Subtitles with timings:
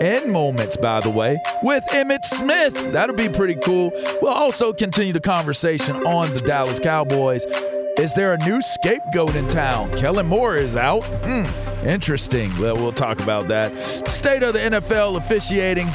[0.00, 2.92] and moments, by the way, with Emmitt Smith.
[2.92, 3.92] That'll be pretty cool.
[4.22, 7.44] We'll also continue the conversation on the Dallas Cowboys.
[7.98, 9.90] Is there a new scapegoat in town?
[9.92, 11.02] Kellen Moore is out.
[11.24, 11.44] Hmm,
[11.86, 12.50] interesting.
[12.60, 13.74] Well, we'll talk about that.
[14.08, 15.88] State of the NFL officiating.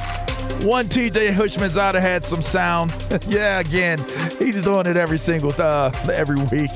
[0.67, 2.93] One TJ Houshmandzadeh had some sound.
[3.27, 4.05] yeah, again,
[4.38, 6.71] he's doing it every single uh, every week.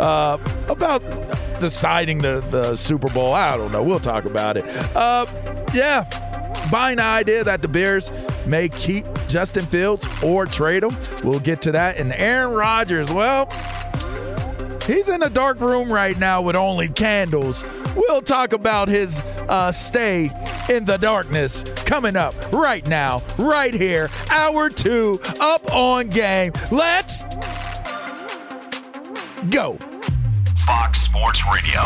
[0.00, 1.00] Uh, about
[1.60, 3.32] deciding the, the Super Bowl.
[3.32, 3.82] I don't know.
[3.82, 4.64] We'll talk about it.
[4.96, 5.26] Uh,
[5.72, 6.04] yeah,
[6.72, 8.10] the idea that the Bears
[8.46, 10.96] may keep Justin Fields or trade him.
[11.22, 11.98] We'll get to that.
[11.98, 13.46] And Aaron Rodgers, well,
[14.86, 17.64] he's in a dark room right now with only candles.
[17.94, 20.30] We'll talk about his uh, stay
[20.70, 24.08] in the darkness coming up right now, right here.
[24.30, 26.52] Hour two, up on game.
[26.70, 27.24] Let's
[29.50, 29.76] go.
[30.64, 31.82] Fox Sports Radio.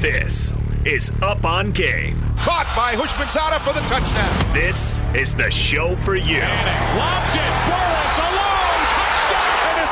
[0.00, 0.52] This
[0.86, 2.20] is Up on Game.
[2.38, 4.54] Caught by Houshmandzadeh for the touchdown.
[4.54, 6.40] This is the show for you.
[6.40, 7.52] Lobs it.
[7.68, 8.73] Burress alone.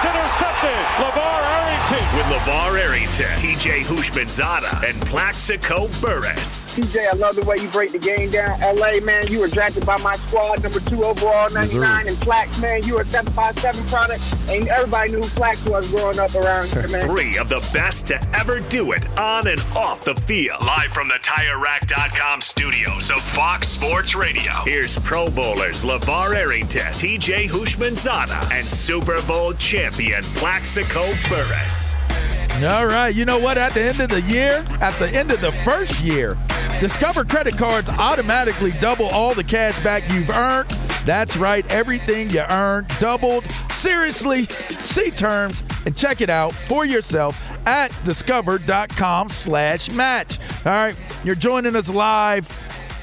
[0.03, 0.17] Touchdown.
[0.17, 0.71] And it's intercepted.
[0.99, 2.17] LeVar Arrington.
[2.17, 6.77] With LeVar Arrington, TJ Houshmandzadeh, and Plaxico Burress.
[6.77, 8.61] TJ, I love the way you break the game down.
[8.61, 12.09] LA, man, you were drafted by my squad, number two overall, 99.
[12.09, 14.23] And Plax, man, you were a 757 product.
[14.49, 17.09] And everybody knew who Plax was growing up around here, man.
[17.09, 20.63] Three of the best to ever do it on and off the field.
[20.65, 24.53] Live from the TireRack.com studios of Fox Sports Radio.
[24.65, 29.92] Here's Pro Bowlers LeVar Arrington, TJ Houshmandzadeh, and Super Bowl champion
[30.35, 31.95] Plaxico Burress.
[32.65, 33.15] All right.
[33.15, 33.59] You know what?
[33.59, 36.37] At the end of the year, at the end of the first year,
[36.83, 40.69] Discover credit cards automatically double all the cash back you've earned.
[41.05, 41.65] That's right.
[41.71, 43.45] Everything you earned doubled.
[43.71, 47.39] Seriously, see terms and check it out for yourself
[47.69, 50.41] at discover.com slash match.
[50.67, 50.97] All right.
[51.25, 52.49] You're joining us live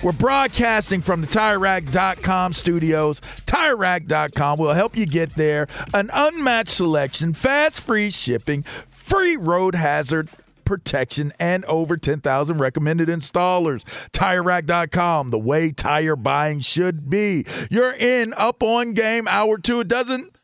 [0.01, 3.19] we're broadcasting from the TireRack.com studios.
[3.45, 5.67] TireRack.com will help you get there.
[5.93, 10.29] An unmatched selection, fast free shipping, free road hazard
[10.65, 13.83] protection, and over 10,000 recommended installers.
[14.11, 17.45] TireRack.com, the way tire buying should be.
[17.69, 19.81] You're in up on game hour two.
[19.81, 20.35] It doesn't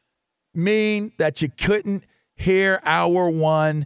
[0.53, 2.03] mean that you couldn't
[2.35, 3.85] hear hour one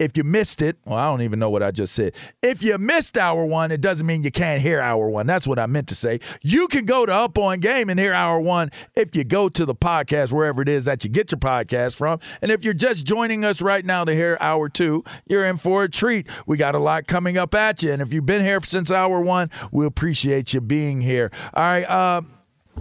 [0.00, 2.14] if you missed it, well, I don't even know what I just said.
[2.42, 5.26] If you missed hour one, it doesn't mean you can't hear hour one.
[5.26, 6.20] That's what I meant to say.
[6.40, 9.66] You can go to Up On Game and hear hour one if you go to
[9.66, 12.18] the podcast, wherever it is that you get your podcast from.
[12.40, 15.84] And if you're just joining us right now to hear hour two, you're in for
[15.84, 16.26] a treat.
[16.46, 17.92] We got a lot coming up at you.
[17.92, 21.30] And if you've been here since hour one, we appreciate you being here.
[21.52, 21.84] All right.
[21.84, 22.22] Uh,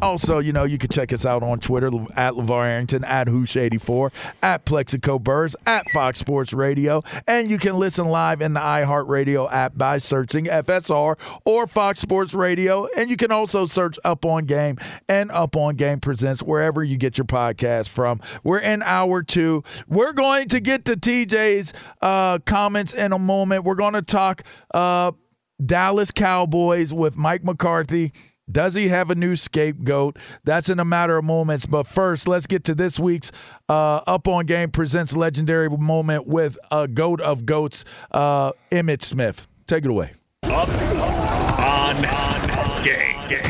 [0.01, 4.12] also, you know, you can check us out on Twitter at LeVar Arrington, at Hoosh84,
[4.42, 7.04] at Plaxico Burress, at Fox Sports Radio.
[7.28, 12.34] And you can listen live in the iHeartRadio app by searching FSR or Fox Sports
[12.34, 12.88] Radio.
[12.98, 16.98] And you can also search Up On Game and Up On Game Presents wherever you
[16.98, 18.22] get your podcast from.
[18.44, 19.63] We're in hour two.
[19.88, 23.63] We're going to get to TJ's uh, comments in a moment.
[23.63, 24.44] We're going to talk
[24.74, 25.12] uh,
[25.63, 28.13] Dallas Cowboys with Mike McCarthy
[28.51, 30.18] Does he have a new scapegoat?
[30.44, 31.66] That's in a matter of moments.
[31.66, 33.31] But first, let's get to this week's
[33.68, 39.48] uh, Up on Game presents legendary moment with a goat of goats, uh, Emmitt Smith.
[39.68, 40.13] Take it away.
[40.44, 43.28] Up on, on game.
[43.28, 43.44] game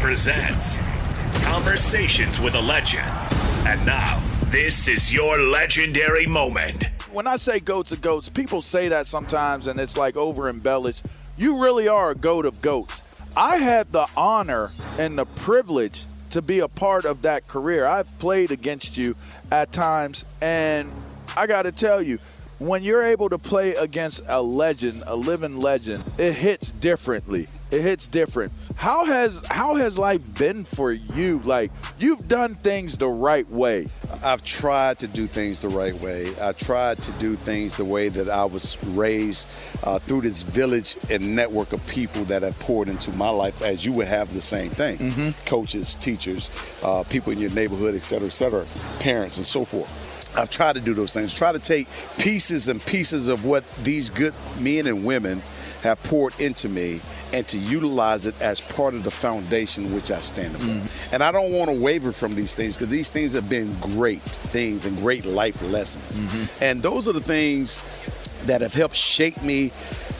[0.00, 0.78] presents
[1.42, 3.06] conversations with a legend.
[3.66, 6.90] And now, this is your legendary moment.
[7.12, 11.06] When I say goats of goats, people say that sometimes and it's like over embellished.
[11.36, 13.02] You really are a goat of goats.
[13.36, 17.84] I had the honor and the privilege to be a part of that career.
[17.84, 19.14] I've played against you
[19.52, 20.90] at times, and
[21.36, 22.18] I got to tell you,
[22.58, 27.48] when you're able to play against a legend, a living legend, it hits differently.
[27.70, 28.52] It hits different.
[28.76, 31.40] How has how has life been for you?
[31.40, 33.88] Like you've done things the right way.
[34.22, 36.32] I've tried to do things the right way.
[36.40, 39.48] I tried to do things the way that I was raised
[39.82, 43.84] uh, through this village and network of people that have poured into my life, as
[43.84, 44.98] you would have the same thing.
[44.98, 45.30] Mm-hmm.
[45.46, 46.50] Coaches, teachers,
[46.84, 48.64] uh, people in your neighborhood, et cetera, et cetera,
[49.00, 50.05] parents, and so forth.
[50.36, 51.88] I've tried to do those things, try to take
[52.18, 55.42] pieces and pieces of what these good men and women
[55.82, 57.00] have poured into me
[57.32, 60.68] and to utilize it as part of the foundation which I stand upon.
[60.68, 61.14] Mm-hmm.
[61.14, 64.20] And I don't want to waver from these things because these things have been great
[64.20, 66.20] things and great life lessons.
[66.20, 66.64] Mm-hmm.
[66.64, 67.80] And those are the things
[68.46, 69.72] that have helped shape me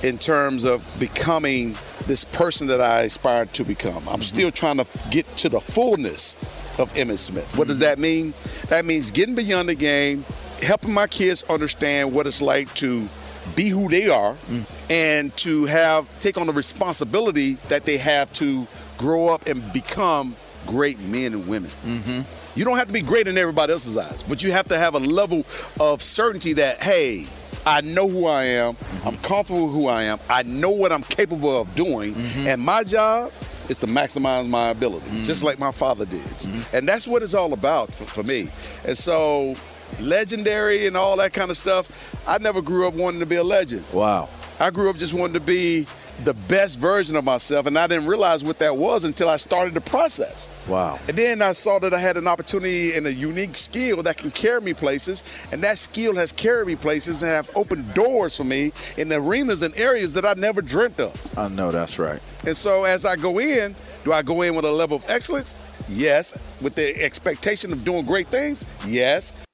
[0.02, 1.76] in terms of becoming
[2.06, 3.96] this person that I aspired to become.
[3.96, 4.22] I'm mm-hmm.
[4.22, 6.36] still trying to get to the fullness
[6.78, 7.56] of Emmitt Smith.
[7.56, 8.34] What does that mean?
[8.69, 10.25] That means getting beyond the game,
[10.62, 13.08] helping my kids understand what it's like to
[13.55, 14.90] be who they are mm.
[14.90, 18.67] and to have take on the responsibility that they have to
[18.99, 20.34] grow up and become
[20.67, 21.70] great men and women.
[21.84, 22.58] Mm-hmm.
[22.58, 24.94] You don't have to be great in everybody else's eyes, but you have to have
[24.94, 25.44] a level
[25.78, 27.26] of certainty that, hey,
[27.64, 28.75] I know who I am.
[28.75, 29.08] Mm-hmm.
[29.08, 30.19] I'm comfortable with who I am.
[30.31, 32.14] I know what I'm capable of doing.
[32.14, 32.46] Mm-hmm.
[32.46, 33.32] And my job
[33.68, 35.24] is to maximize my ability, mm-hmm.
[35.24, 36.20] just like my father did.
[36.20, 36.76] Mm-hmm.
[36.76, 38.48] And that's what it's all about for, for me.
[38.86, 39.56] And so,
[40.00, 43.44] legendary and all that kind of stuff, I never grew up wanting to be a
[43.44, 43.86] legend.
[43.92, 44.28] Wow.
[44.58, 45.86] I grew up just wanting to be
[46.24, 49.74] the best version of myself, and I didn't realize what that was until I started
[49.74, 50.48] the process.
[50.68, 50.98] Wow.
[51.08, 54.30] And then I saw that I had an opportunity and a unique skill that can
[54.30, 55.22] carry me places,
[55.52, 59.62] and that skill has carried me places and have opened doors for me in arenas
[59.62, 61.38] and areas that I never dreamt of.
[61.38, 62.20] I know that's right.
[62.46, 63.74] And so as I go in,
[64.04, 65.54] do I go in with a level of excellence?
[65.88, 66.36] Yes.
[66.60, 68.64] With the expectation of doing great things?
[68.86, 69.45] Yes.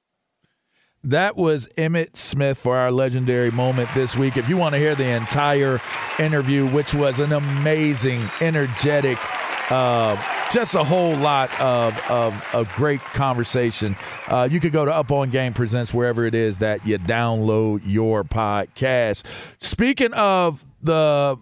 [1.05, 4.37] That was Emmitt Smith for our legendary moment this week.
[4.37, 5.81] If you want to hear the entire
[6.17, 9.17] interview, which was an amazing, energetic,
[9.69, 10.15] uh,
[10.49, 13.97] just a whole lot of, of, of great conversation.
[14.27, 17.81] Uh, you could go to Up On Game Presents wherever it is that you download
[17.83, 19.23] your podcast.
[19.59, 21.37] Speaking of the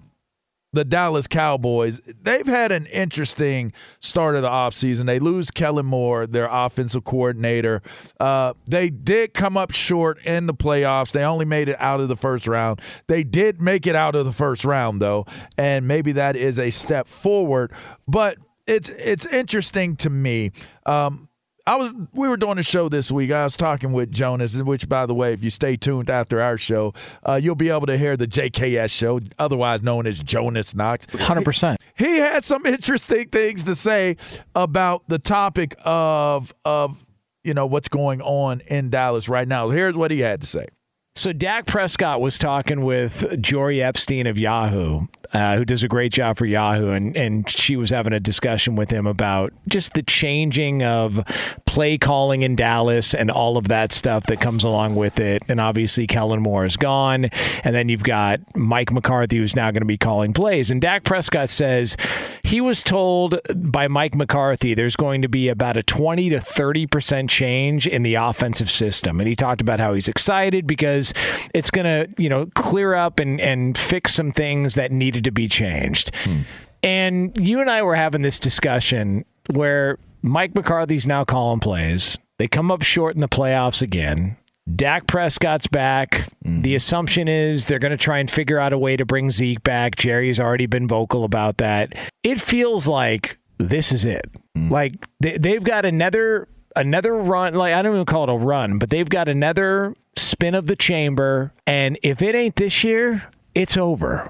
[0.73, 5.05] the Dallas Cowboys, they've had an interesting start of the offseason.
[5.05, 7.81] They lose Kellen Moore, their offensive coordinator.
[8.19, 11.11] Uh, they did come up short in the playoffs.
[11.11, 12.81] They only made it out of the first round.
[13.07, 15.25] They did make it out of the first round, though,
[15.57, 17.73] and maybe that is a step forward.
[18.07, 20.51] But it's it's interesting to me.
[20.85, 21.27] Um,
[21.65, 23.31] I was we were doing a show this week.
[23.31, 26.57] I was talking with Jonas, which by the way, if you stay tuned after our
[26.57, 26.93] show,
[27.27, 31.05] uh, you'll be able to hear the JKS show, otherwise known as Jonas Knox.
[31.15, 31.79] Hundred percent.
[31.97, 34.17] He had some interesting things to say
[34.55, 37.03] about the topic of of
[37.43, 39.69] you know what's going on in Dallas right now.
[39.69, 40.67] Here's what he had to say.
[41.13, 46.13] So Dak Prescott was talking with Jori Epstein of Yahoo, uh, who does a great
[46.13, 50.03] job for Yahoo, and and she was having a discussion with him about just the
[50.03, 51.19] changing of
[51.65, 55.43] play calling in Dallas and all of that stuff that comes along with it.
[55.49, 57.25] And obviously, Kellen Moore is gone,
[57.65, 60.71] and then you've got Mike McCarthy, who's now going to be calling plays.
[60.71, 61.97] And Dak Prescott says
[62.43, 66.87] he was told by Mike McCarthy there's going to be about a 20 to 30
[66.87, 71.49] percent change in the offensive system, and he talked about how he's excited because because
[71.53, 75.31] it's going to, you know, clear up and, and fix some things that needed to
[75.31, 76.15] be changed.
[76.23, 76.41] Hmm.
[76.83, 82.17] And you and I were having this discussion where Mike McCarthy's now calling plays.
[82.39, 84.37] They come up short in the playoffs again.
[84.75, 86.29] Dak Prescott's back.
[86.45, 86.63] Mm.
[86.63, 89.61] The assumption is they're going to try and figure out a way to bring Zeke
[89.63, 89.95] back.
[89.95, 91.93] Jerry's already been vocal about that.
[92.23, 94.25] It feels like this is it.
[94.57, 94.71] Mm.
[94.71, 97.55] Like they, they've got another another run.
[97.55, 100.75] Like I don't even call it a run, but they've got another spin of the
[100.75, 104.27] chamber, and if it ain't this year, it's over.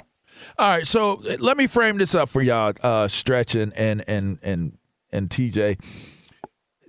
[0.58, 4.40] All right, so let me frame this up for y'all, uh, Stretch and and and
[4.42, 4.78] and
[5.12, 5.80] and TJ.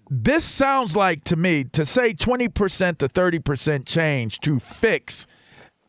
[0.08, 5.26] This sounds like to me to say twenty percent to thirty percent change to fix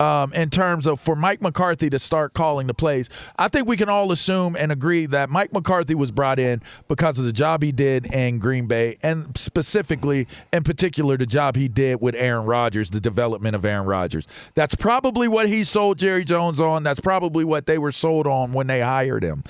[0.04, 3.10] um, in terms of for Mike McCarthy to start calling the plays.
[3.38, 7.20] I think we can all assume and agree that Mike McCarthy was brought in because
[7.20, 11.68] of the job he did in Green Bay, and specifically, in particular, the job he
[11.68, 14.28] did with Aaron Rodgers, the development of Aaron Rodgers.
[14.56, 16.84] That's probably what he sold Jerry Jones on.
[16.84, 19.44] That's probably what they were sold on when they hired him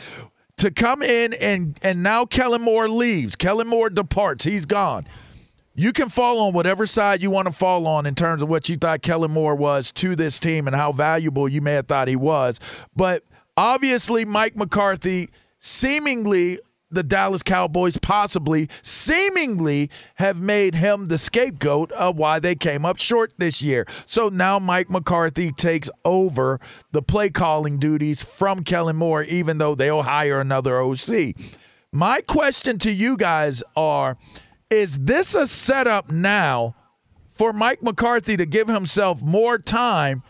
[0.57, 3.35] to come in and and now Kellen Moore leaves.
[3.35, 4.43] Kellen Moore departs.
[4.43, 5.07] He's gone.
[5.75, 8.69] You can fall on whatever side you want to fall on in terms of what
[8.69, 12.07] you thought Kellen Moore was to this team and how valuable you may have thought
[12.07, 12.59] he was.
[12.95, 13.23] But
[13.57, 16.59] obviously, Mike McCarthy seemingly
[16.93, 22.99] the Dallas Cowboys possibly, seemingly have made him the scapegoat of why they came up
[22.99, 23.85] short this year.
[24.05, 26.59] So now Mike McCarthy takes over
[26.91, 31.33] the play calling duties from Kellen Moore, even though they'll hire another OC.
[31.91, 34.17] My question to you guys are
[34.73, 36.75] is this a setup now
[37.29, 40.23] for Mike McCarthy to give himself more time?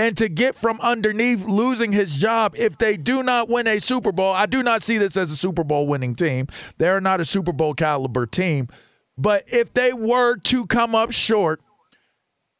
[0.00, 4.12] and to get from underneath losing his job if they do not win a Super
[4.12, 4.32] Bowl.
[4.32, 6.46] I do not see this as a Super Bowl winning team.
[6.78, 8.68] They're not a Super Bowl caliber team.
[9.16, 11.60] But if they were to come up short,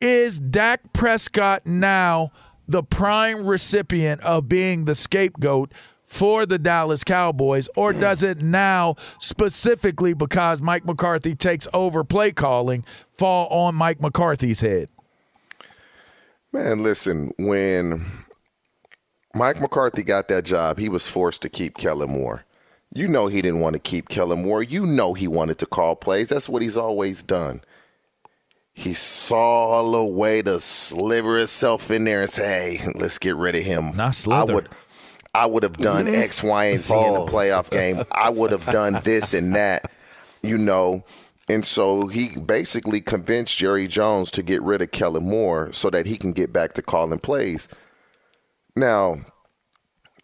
[0.00, 2.32] is Dak Prescott now
[2.66, 5.72] the prime recipient of being the scapegoat
[6.08, 12.32] for the Dallas Cowboys, or does it now specifically because Mike McCarthy takes over play
[12.32, 14.88] calling fall on Mike McCarthy's head?
[16.50, 18.06] Man, listen, when
[19.34, 22.46] Mike McCarthy got that job, he was forced to keep Kellen Moore.
[22.94, 24.62] You know he didn't want to keep Kellen Moore.
[24.62, 26.30] You know he wanted to call plays.
[26.30, 27.60] That's what he's always done.
[28.72, 33.56] He saw a way to sliver himself in there and say, "Hey, let's get rid
[33.56, 34.52] of him." Not slither.
[34.52, 34.68] I would,
[35.38, 36.14] I would have done Mm-hmm.
[36.22, 38.02] X, Y, and Z in the playoff game.
[38.12, 39.90] I would have done this and that.
[40.42, 41.04] You know,
[41.48, 46.06] and so he basically convinced Jerry Jones to get rid of Kellen Moore so that
[46.06, 47.68] he can get back to calling plays.
[48.76, 49.20] Now,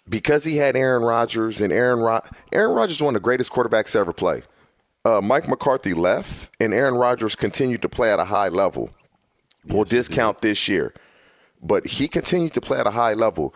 [0.09, 3.51] because he had Aaron Rodgers and Aaron Rod- Aaron Rodgers is one of the greatest
[3.51, 4.43] quarterbacks ever play.
[5.05, 8.91] Uh, Mike McCarthy left, and Aaron Rodgers continued to play at a high level.
[9.67, 10.95] We'll discount this year,
[11.63, 13.55] but he continued to play at a high level.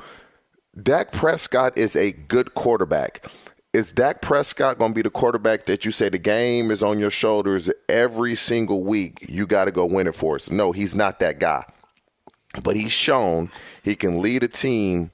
[0.82, 3.26] Dak Prescott is a good quarterback.
[3.72, 6.98] Is Dak Prescott going to be the quarterback that you say the game is on
[6.98, 9.26] your shoulders every single week?
[9.28, 10.50] You got to go win it for us.
[10.50, 11.64] No, he's not that guy.
[12.62, 13.50] But he's shown
[13.82, 15.10] he can lead a team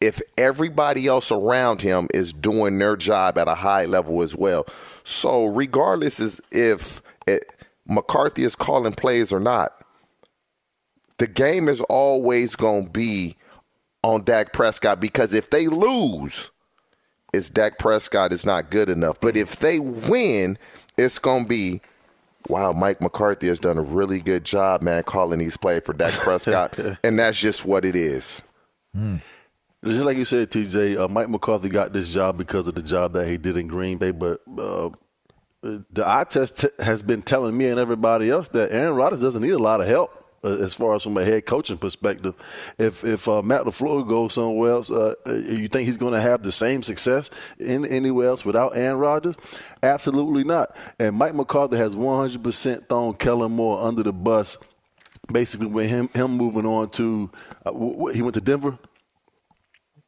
[0.00, 4.66] if everybody else around him is doing their job at a high level as well.
[5.04, 7.44] So, regardless is if it,
[7.86, 9.72] McCarthy is calling plays or not,
[11.18, 13.36] the game is always going to be
[14.04, 16.50] on Dak Prescott because if they lose,
[17.32, 19.18] it's Dak Prescott is not good enough.
[19.20, 20.58] But if they win,
[20.98, 21.80] it's going to be,
[22.48, 26.12] wow, Mike McCarthy has done a really good job, man, calling these plays for Dak
[26.12, 26.78] Prescott.
[27.02, 28.42] and that's just what it is.
[29.82, 33.14] Just like you said, TJ, uh, Mike McCarthy got this job because of the job
[33.14, 34.10] that he did in Green Bay.
[34.10, 34.90] But uh,
[35.62, 39.42] the eye test t- has been telling me and everybody else that Aaron Rodgers doesn't
[39.42, 42.34] need a lot of help as far as from a head coaching perspective.
[42.78, 46.42] If if uh, Matt LaFleur goes somewhere else, uh, you think he's going to have
[46.42, 49.36] the same success in anywhere else without Aaron Rodgers?
[49.82, 50.76] Absolutely not.
[50.98, 54.56] And Mike McCarthy has 100% thrown Kellen Moore under the bus.
[55.32, 57.30] Basically, with him him moving on to
[57.64, 57.72] uh,
[58.12, 58.78] he went to Denver.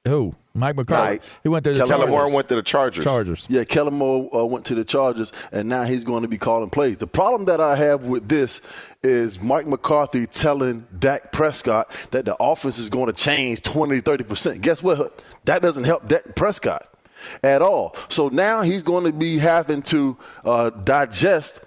[0.06, 0.34] Who?
[0.56, 1.10] Mike McCarthy.
[1.12, 1.22] Right.
[1.42, 2.08] He went to the Kellen Chargers.
[2.08, 3.04] Moore went to the Chargers.
[3.04, 3.46] Chargers.
[3.48, 6.70] Yeah, Kellen Moore uh, went to the Chargers, and now he's going to be calling
[6.70, 6.98] plays.
[6.98, 8.60] The problem that I have with this
[9.02, 14.10] is Mike McCarthy telling Dak Prescott that the offense is going to change 20 to
[14.10, 14.60] 30%.
[14.60, 15.20] Guess what?
[15.44, 16.88] That doesn't help Dak Prescott
[17.42, 17.94] at all.
[18.08, 21.60] So now he's going to be having to uh, digest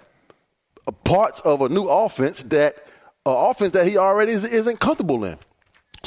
[1.04, 2.84] parts of a new offense that
[3.26, 5.38] uh, offense that he already is, isn't comfortable in.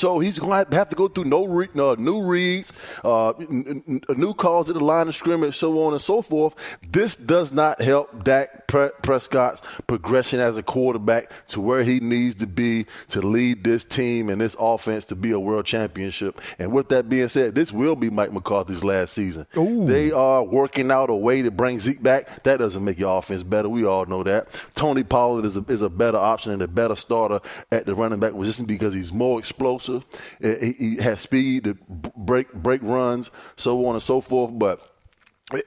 [0.03, 2.73] So he's going to have to go through no re, new reads,
[3.05, 6.55] uh, n- n- new calls at the line of scrimmage, so on and so forth.
[6.91, 8.62] This does not help Dak
[9.01, 14.29] Prescott's progression as a quarterback to where he needs to be to lead this team
[14.29, 16.41] and this offense to be a world championship.
[16.57, 19.45] And with that being said, this will be Mike McCarthy's last season.
[19.87, 22.43] They are working out a way to bring Zeke back.
[22.43, 23.69] That doesn't make your offense better.
[23.69, 24.49] We all know that.
[24.75, 27.39] Tony Pollard is a, is a better option and a better starter
[27.71, 30.05] at the running back position because he's more explosive.
[30.41, 31.75] He, he has speed to
[32.17, 34.51] break break runs, so on and so forth.
[34.57, 34.89] But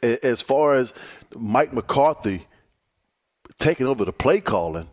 [0.02, 0.92] as far as
[1.34, 2.46] Mike McCarthy
[3.58, 4.88] taking over the play calling,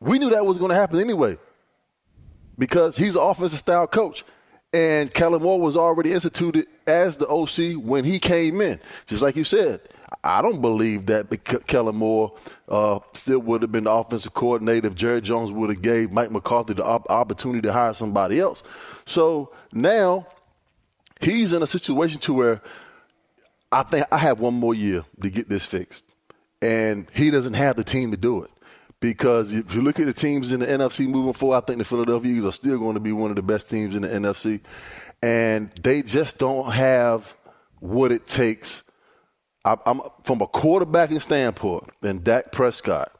[0.00, 1.38] we knew that was going to happen anyway
[2.58, 4.24] because he's an offensive style coach.
[4.74, 8.80] And Kellen Moore was already instituted as the OC when he came in.
[9.06, 9.80] Just like you said,
[10.24, 11.28] I don't believe that
[11.66, 12.34] Kellen Moore
[12.68, 16.30] uh, still would have been the offensive coordinator if Jerry Jones would have gave Mike
[16.30, 18.62] McCarthy the op- opportunity to hire somebody else.
[19.04, 20.26] So now
[21.20, 22.62] he's in a situation to where
[23.70, 26.04] I think I have one more year to get this fixed,
[26.62, 28.50] and he doesn't have the team to do it.
[29.00, 31.84] Because if you look at the teams in the NFC moving forward, I think the
[31.84, 34.60] Philadelphia Eagles are still going to be one of the best teams in the NFC,
[35.20, 37.34] and they just don't have
[37.80, 38.84] what it takes.
[39.64, 43.10] I, I'm from a quarterbacking standpoint, and Dak Prescott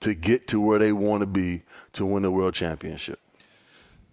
[0.00, 1.62] to get to where they want to be
[1.94, 3.18] to win the world championship.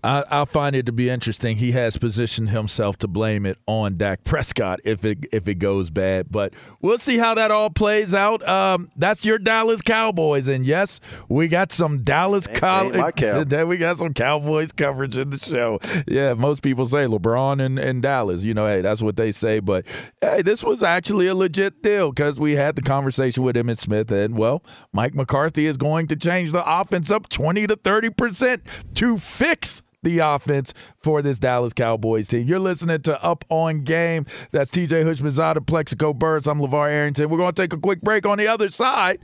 [0.03, 1.57] I, I find it to be interesting.
[1.57, 5.89] He has positioned himself to blame it on Dak Prescott if it if it goes
[5.89, 8.45] bad, but we'll see how that all plays out.
[8.47, 12.93] Um, that's your Dallas Cowboys, and yes, we got some Dallas Cowboys.
[13.73, 15.79] We got some Cowboys coverage in the show.
[16.07, 18.43] Yeah, most people say LeBron and, and Dallas.
[18.43, 19.59] You know, hey, that's what they say.
[19.59, 19.85] But
[20.21, 24.11] hey, this was actually a legit deal because we had the conversation with Emmitt Smith,
[24.11, 28.63] and well, Mike McCarthy is going to change the offense up twenty to thirty percent
[28.95, 32.47] to fix the offense for this Dallas Cowboys team.
[32.47, 34.25] You're listening to Up on Game.
[34.51, 36.47] That's TJ Houshmandzadeh, Plaxico Burress.
[36.47, 37.29] I'm LeVar Arrington.
[37.29, 39.19] We're going to take a quick break on the other side.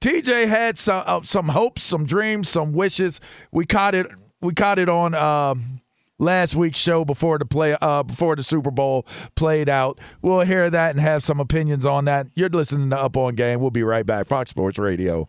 [0.00, 3.20] TJ had some uh, some hopes, some dreams, some wishes.
[3.52, 4.06] We caught it.
[4.40, 5.54] We caught it on uh,
[6.18, 10.00] last week's show before the play uh, before the Super Bowl played out.
[10.20, 12.26] We'll hear that and have some opinions on that.
[12.34, 13.60] You're listening to Up on Game.
[13.60, 14.26] We'll be right back.
[14.26, 15.28] Fox Sports Radio.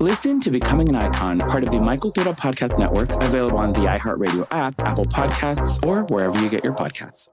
[0.00, 3.80] Listen to Becoming an Icon, part of the My Cultura Podcast Network, available on the
[3.80, 7.26] iHeartRadio app, Apple Podcasts, or wherever you get your podcasts.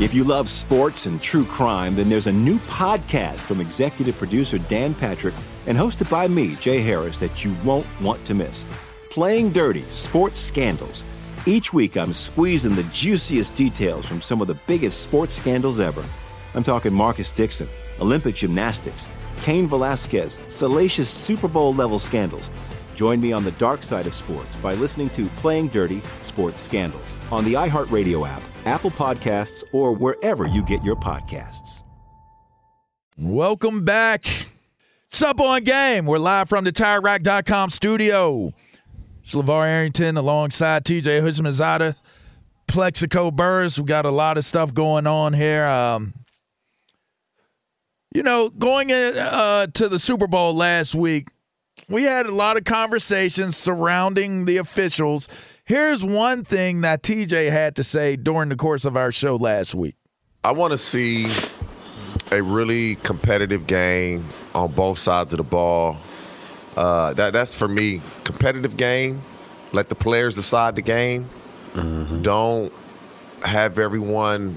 [0.00, 4.58] If you love sports and true crime, then there's a new podcast from executive producer
[4.58, 5.34] Dan Patrick
[5.68, 8.66] and hosted by me, Jay Harris, that you won't want to miss.
[9.08, 11.04] Playing Dirty Sports Scandals.
[11.46, 16.04] Each week, I'm squeezing the juiciest details from some of the biggest sports scandals ever.
[16.54, 17.68] I'm talking Marcus Dixon,
[18.00, 19.08] Olympic gymnastics,
[19.42, 22.50] Cain Velasquez, salacious Super Bowl level scandals.
[22.94, 27.16] Join me on the dark side of sports by listening to Playing Dirty Sports Scandals
[27.30, 31.82] on the iHeartRadio app, Apple Podcasts, or wherever you get your podcasts.
[33.16, 34.24] Welcome back.
[35.10, 36.06] Sup on game.
[36.06, 38.52] We're live from the TireRack.com studio.
[39.22, 41.94] It's LeVar Arrington alongside TJ Houshmandzadeh,
[42.66, 43.78] Plaxico Burress.
[43.78, 45.64] We got a lot of stuff going on here.
[45.66, 46.14] Um,
[48.14, 51.28] you know, going in, uh, to the Super Bowl last week,
[51.88, 55.28] we had a lot of conversations surrounding the officials.
[55.64, 59.74] Here's one thing that TJ had to say during the course of our show last
[59.74, 59.96] week.
[60.44, 61.26] I want to see
[62.30, 65.96] a really competitive game on both sides of the ball.
[66.76, 69.20] Uh, that that's for me competitive game.
[69.72, 71.28] Let the players decide the game.
[71.74, 72.22] Mm-hmm.
[72.22, 72.72] Don't
[73.42, 74.56] have everyone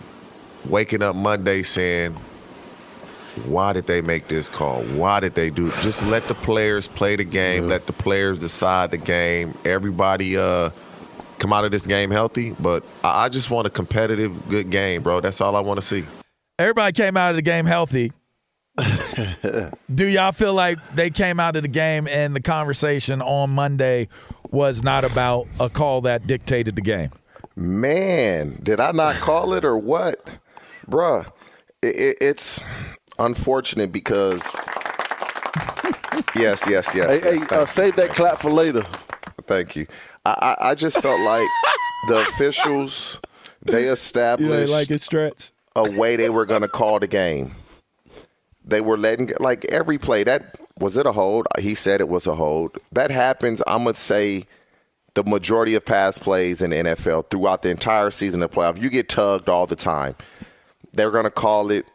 [0.65, 2.15] waking up Monday saying,
[3.45, 4.83] why did they make this call?
[4.83, 5.71] Why did they do?
[5.81, 7.67] Just let the players play the game.
[7.67, 9.53] Let the players decide the game.
[9.63, 10.71] Everybody uh,
[11.39, 12.51] come out of this game healthy.
[12.59, 15.21] But I, I just want a competitive, good game, bro.
[15.21, 16.03] That's all I want to see.
[16.59, 18.11] Everybody came out of the game healthy.
[19.93, 24.07] do y'all feel like they came out of the game and the conversation on Monday
[24.49, 27.11] was not about a call that dictated the game?
[27.55, 30.23] Man, did I not call it or what?
[30.87, 31.27] Bruh,
[31.81, 32.61] it, it, it's
[33.19, 34.41] unfortunate because
[36.35, 37.21] yes, yes, yes.
[37.21, 38.83] Hey, yes, hey uh, save that clap for later.
[39.47, 39.87] Thank you.
[40.25, 41.47] I, I, I just felt like
[42.07, 43.19] the officials
[43.61, 45.51] they established like it stretch.
[45.75, 47.51] a way they were going to call the game.
[48.63, 51.47] They were letting like every play that was it a hold.
[51.59, 52.77] He said it was a hold.
[52.91, 53.61] That happens.
[53.67, 54.45] I'm gonna say
[55.13, 58.81] the majority of pass plays in the NFL throughout the entire season of playoff.
[58.81, 60.15] You get tugged all the time.
[60.93, 61.85] They're going to call it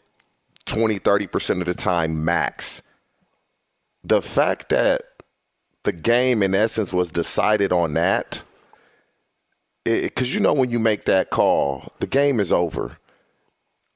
[0.67, 2.83] 20, 30% of the time max.
[4.05, 5.03] The fact that
[5.85, 8.43] the game, in essence, was decided on that,
[9.85, 12.99] because you know when you make that call, the game is over.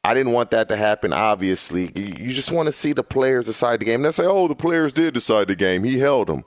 [0.03, 1.93] I didn't want that to happen, obviously.
[1.95, 4.03] You just want to see the players decide the game.
[4.03, 5.85] They say, oh, the players did decide the game.
[5.85, 6.45] He held them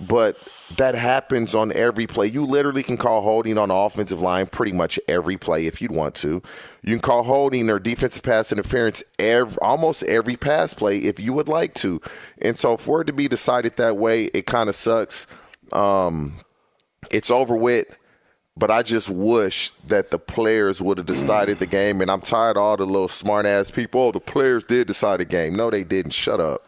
[0.00, 0.36] but
[0.76, 2.26] that happens on every play.
[2.26, 5.92] You literally can call holding on the offensive line pretty much every play if you'd
[5.92, 6.42] want to.
[6.82, 11.32] You can call holding or defensive pass interference every, almost every pass play if you
[11.32, 12.00] would like to.
[12.40, 15.26] And so for it to be decided that way, it kind of sucks.
[15.72, 16.34] Um,
[17.10, 17.86] it's over with.
[18.56, 22.00] But I just wish that the players would have decided the game.
[22.00, 24.00] And I'm tired of all the little smart ass people.
[24.00, 25.56] Oh, the players did decide the game.
[25.56, 26.12] No, they didn't.
[26.12, 26.64] Shut up.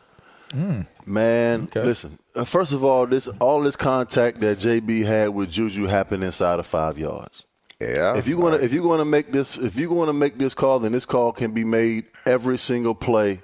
[0.50, 0.86] Mm.
[1.04, 2.18] Man, listen.
[2.34, 6.58] Uh, first of all, this all this contact that JB had with Juju happened inside
[6.58, 7.46] of five yards.
[7.80, 8.16] Yeah.
[8.16, 10.38] If you want to, if you want to make this, if you want to make
[10.38, 13.42] this call, then this call can be made every single play.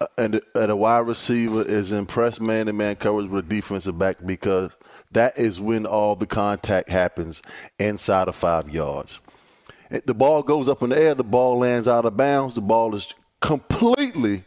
[0.00, 3.48] Uh, and and a wide receiver is in press man to man coverage with a
[3.48, 4.70] defensive back because
[5.10, 7.42] that is when all the contact happens
[7.78, 9.20] inside of five yards.
[9.90, 11.14] The ball goes up in the air.
[11.14, 12.54] The ball lands out of bounds.
[12.54, 14.44] The ball is completely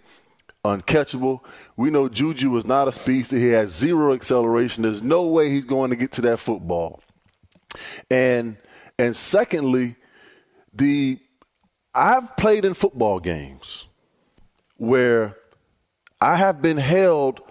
[0.63, 1.41] uncatchable.
[1.75, 3.37] We know Juju is not a speedster.
[3.37, 4.83] He has zero acceleration.
[4.83, 7.01] There's no way he's going to get to that football.
[8.09, 8.57] And
[8.99, 9.95] and secondly,
[10.73, 11.19] the
[11.93, 13.85] I've played in football games
[14.77, 15.37] where
[16.21, 17.41] I have been held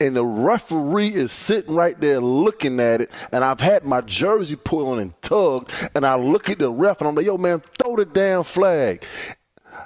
[0.00, 4.58] and the referee is sitting right there looking at it, and I've had my jersey
[4.70, 7.96] on and tugged, and I look at the ref and I'm like, yo, man, throw
[7.96, 9.04] the damn flag.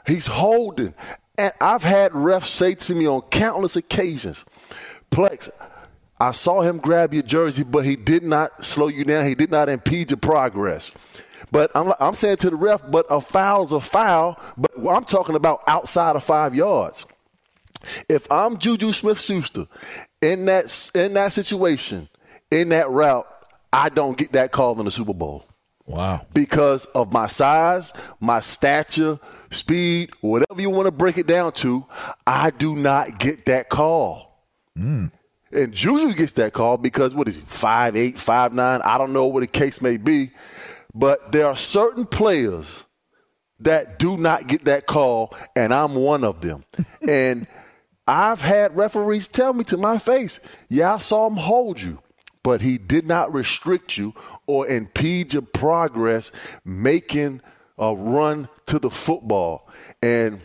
[0.06, 0.94] He's holding.
[1.40, 4.44] And I've had refs say to me on countless occasions,
[5.10, 5.48] Plex,
[6.20, 9.24] I saw him grab your jersey, but he did not slow you down.
[9.24, 10.92] He did not impede your progress.
[11.50, 14.38] But I'm, I'm saying to the ref, but a foul is a foul.
[14.58, 17.06] But I'm talking about outside of five yards.
[18.06, 19.66] If I'm Juju Smith-Schuster
[20.20, 22.10] in that in that situation,
[22.50, 23.26] in that route,
[23.72, 25.46] I don't get that call in the Super Bowl.
[25.90, 26.26] Wow.
[26.32, 29.18] Because of my size, my stature,
[29.50, 31.84] speed, whatever you want to break it down to,
[32.26, 34.46] I do not get that call.
[34.78, 35.10] Mm.
[35.52, 38.80] And Juju gets that call because what is he, five eight, five nine?
[38.84, 40.30] I don't know what the case may be.
[40.94, 42.84] But there are certain players
[43.60, 46.64] that do not get that call, and I'm one of them.
[47.08, 47.46] and
[48.06, 52.00] I've had referees tell me to my face, yeah, I saw him hold you,
[52.42, 54.14] but he did not restrict you
[54.50, 56.32] or impede your progress
[56.64, 57.40] making
[57.78, 59.68] a run to the football.
[60.02, 60.40] And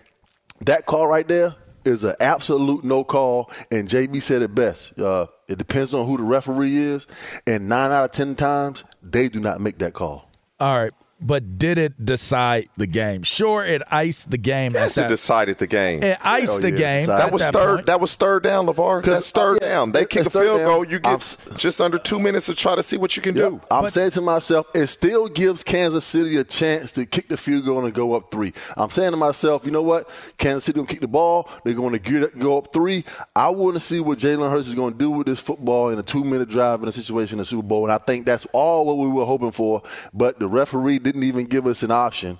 [0.61, 3.51] that call right there is an absolute no call.
[3.71, 4.97] And JB said it best.
[4.99, 7.07] Uh, it depends on who the referee is.
[7.45, 10.29] And nine out of 10 times, they do not make that call.
[10.59, 10.93] All right.
[11.25, 13.23] But did it decide the game?
[13.23, 14.73] Sure, it iced the game.
[14.73, 16.03] Yes, at it that, decided the game.
[16.03, 17.07] It iced Oh, the yeah, game.
[17.07, 17.75] That was at third.
[17.77, 17.85] point.
[17.87, 19.03] That was third down, Levar.
[19.03, 19.91] That's third oh, yeah, down.
[19.91, 20.67] They kick a field down.
[20.67, 20.85] goal.
[20.87, 23.49] You I'm get just under two minutes to try to see what you can Yeah,
[23.49, 23.61] do.
[23.71, 27.65] I'm saying to myself, it still gives Kansas City a chance to kick the field
[27.65, 28.53] goal and go up three.
[28.77, 30.07] I'm saying to myself, you know what?
[30.37, 31.49] Kansas City going to kick the ball.
[31.63, 33.03] They're going to get, go up three.
[33.35, 35.97] I want to see what Jalen Hurts is going to do with this football in
[35.97, 37.83] a two minute drive in a situation in the Super Bowl.
[37.83, 39.81] And I think that's all what we were hoping for.
[40.13, 42.39] But the referee didn't even give us an option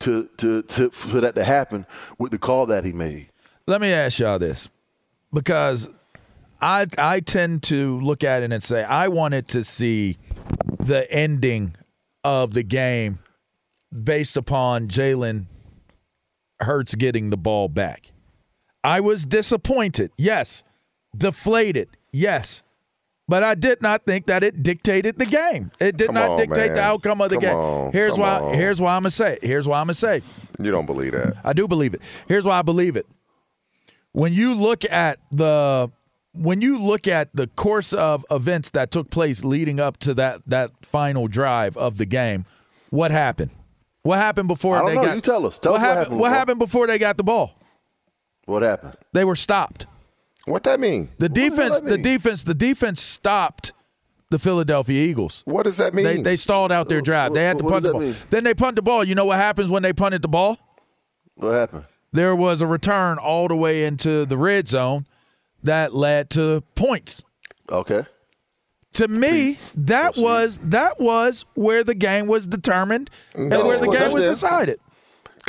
[0.00, 1.86] to, to, to for that to happen
[2.18, 3.28] with the call that he made.
[3.66, 4.68] Let me ask y'all this,
[5.32, 5.88] because
[6.60, 10.16] I I tend to look at it and say I wanted to see
[10.80, 11.76] the ending
[12.24, 13.18] of the game
[14.04, 15.46] based upon Jalen
[16.60, 18.12] Hurts getting the ball back.
[18.82, 20.64] I was disappointed, yes,
[21.16, 22.62] deflated, yes.
[23.28, 25.70] But I did not think that it dictated the game.
[25.78, 27.54] It did Come not on, dictate the outcome of the Come game.
[27.56, 28.38] on, here's come why.
[28.40, 28.54] on.
[28.54, 29.34] Here's why I'm gonna say.
[29.34, 29.44] it.
[29.44, 30.22] Here's why I'm gonna say.
[30.58, 31.36] You don't believe that.
[31.44, 32.00] I do believe it.
[32.26, 33.06] Here's why I believe it.
[34.12, 35.90] When you look at the
[36.32, 40.40] when you look at the course of events that took place leading up to that
[40.46, 42.46] that final drive of the game,
[42.90, 43.50] what happened?
[44.02, 45.04] What happened before they know.
[45.04, 45.58] got You tell us.
[45.58, 47.52] Tell what us what happened what happened before they got the ball?
[48.46, 48.94] What happened?
[49.12, 49.86] They were stopped.
[50.50, 51.10] What that mean?
[51.18, 53.72] The What defense that the defense the defense stopped
[54.30, 55.42] the Philadelphia Eagles.
[55.46, 56.04] What does that mean?
[56.04, 57.32] They, they stalled out their drive.
[57.32, 58.00] They had to what punt the ball.
[58.02, 58.14] mean?
[58.28, 59.02] Then they punt the ball.
[59.02, 60.58] You know what happens when they punted the ball?
[61.34, 61.84] What happened?
[62.12, 65.06] there was a return all the way into the red zone
[65.62, 67.22] that led to points.
[67.70, 68.04] Okay.
[68.94, 74.12] to me, that was that was where the game was determined and where the game
[74.12, 74.80] was decided.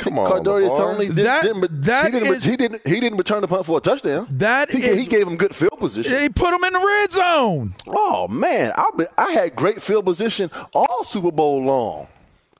[0.00, 0.76] Come on, Kadarius LeVar.
[0.76, 3.66] Toney did, That- didn't, that he, didn't, is- he didn't he didn't return the punt
[3.66, 4.26] for a touchdown.
[4.30, 6.18] That he, is- he gave him good field position.
[6.18, 7.74] He put him in the red zone.
[7.86, 12.08] Oh man, I be, I had great field position all Super Bowl long,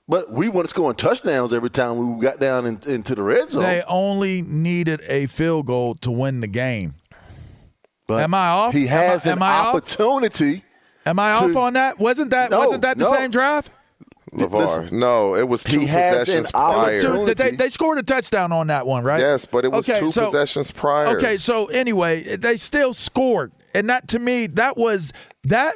[0.06, 3.62] but we weren't scoring touchdowns every time we got down in, into the red zone.
[3.62, 6.94] They only needed a field goal to win the game.
[8.06, 8.74] but Am I off?
[8.74, 9.74] He Am I- has am an I off?
[9.76, 10.62] opportunity.
[11.06, 11.98] Am I to- off on that?
[11.98, 13.12] Wasn't that No, wasn't that the no.
[13.12, 13.70] same drive?
[14.32, 14.92] LeVar.
[14.92, 16.76] No, it was two He has an possessions prior.
[16.76, 17.24] opportunity.
[17.26, 19.20] Did they, they scored a touchdown on that one, right?
[19.20, 21.16] Yes, but it was Okay, two so- possessions prior.
[21.16, 25.12] Okay, so anyway, they still scored, and that to me, that was
[25.44, 25.74] that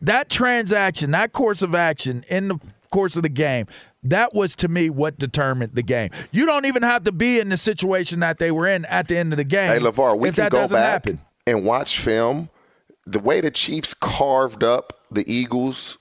[0.00, 2.58] that transaction, that course of action in the
[2.90, 3.66] course of the game.
[4.04, 6.10] That was to me what determined the game.
[6.32, 9.16] You don't even have to be in the situation that they were in at the
[9.16, 9.68] end of the game.
[9.68, 11.20] Hey, LeVar, we if can that go doesn't back happen.
[11.46, 12.48] and watch film.
[13.06, 15.98] The way the Chiefs carved up the Eagles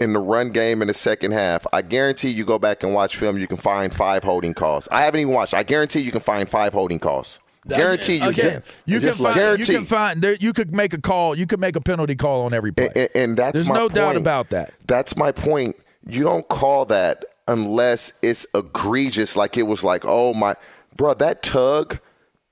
[0.00, 3.16] in the run game in the second half, I guarantee you go back and watch
[3.16, 4.88] film, you can find five holding calls.
[4.90, 5.54] I haven't even watched.
[5.54, 7.40] I guarantee you can find five holding calls.
[7.68, 8.62] Guarantee you Okay, can.
[8.86, 9.58] You can find.
[9.60, 10.22] You can find.
[10.22, 11.36] There, you could make a call.
[11.36, 12.88] You could make a penalty call on every play.
[12.96, 14.72] And, and- that's There's no doubt about that.
[14.86, 15.76] That's my point.
[16.06, 20.56] You don't call that unless it's egregious, like it was like, oh my,
[20.96, 21.98] bro, that tug,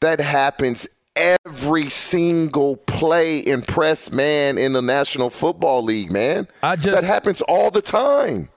[0.00, 0.86] that happens
[1.18, 6.46] every single play in press man in the National Football League, man.
[6.62, 8.48] I just- that happens all the time.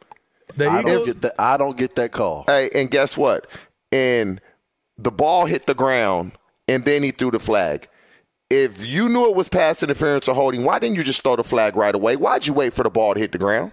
[0.55, 1.33] The I Eagles- don't get that.
[1.39, 2.43] I don't get that call.
[2.47, 3.47] Hey, and guess what?
[3.91, 4.41] And
[4.97, 6.33] the ball hit the ground,
[6.67, 7.87] and then he threw the flag.
[8.49, 11.43] If you knew it was pass interference or holding, why didn't you just throw the
[11.43, 12.17] flag right away?
[12.17, 13.71] Why'd you wait for the ball to hit the ground?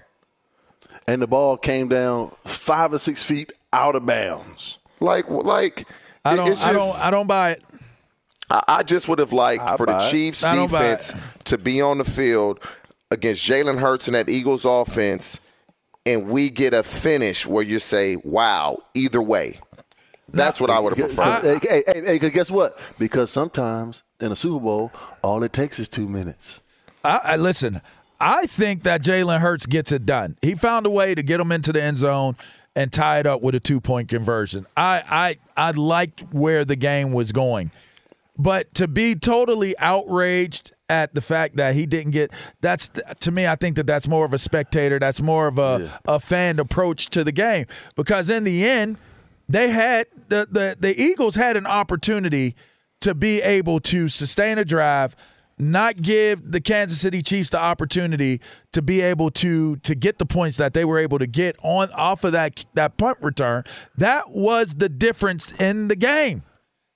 [1.09, 4.79] And the ball came down five or six feet out of bounds.
[5.01, 5.89] Like, like
[6.25, 6.49] I don't.
[6.49, 7.05] it's I don't.
[7.05, 7.63] I don't buy it.
[8.51, 10.11] I, I just would have liked I for the buy it.
[10.11, 12.61] Chiefs I don't buy defense to be on the field
[13.11, 15.41] against Jalen Hurts and that Eagles offense,
[16.07, 19.59] and we get a finish where you say, "Wow!" Either way,
[20.31, 21.43] that's what I would have preferred.
[21.63, 22.79] Hey, hey, hey, hey, 'cause guess what?
[22.99, 26.63] Because sometimes in a Super Bowl, all it takes is two minutes.
[27.05, 27.81] I, I listen.
[28.21, 30.37] I think that Jalen Hurts gets it done.
[30.43, 32.37] He found a way to get him into the end zone
[32.75, 34.67] and tie it up with a two point conversion.
[34.77, 37.71] I I I liked where the game was going,
[38.39, 43.47] but to be totally outraged at the fact that he didn't get that's to me
[43.47, 44.99] I think that that's more of a spectator.
[44.99, 47.67] That's more of a a fan approach to the game.
[47.97, 48.97] Because in the end
[49.49, 52.55] they had the the, the Eagles had an opportunity
[53.01, 55.15] to be able to sustain a drive
[55.61, 58.41] not give the Kansas City Chiefs the opportunity
[58.73, 61.91] to be able to to get the points that they were able to get on
[61.91, 63.65] off of that that punt return.
[63.97, 66.45] That was the difference in the game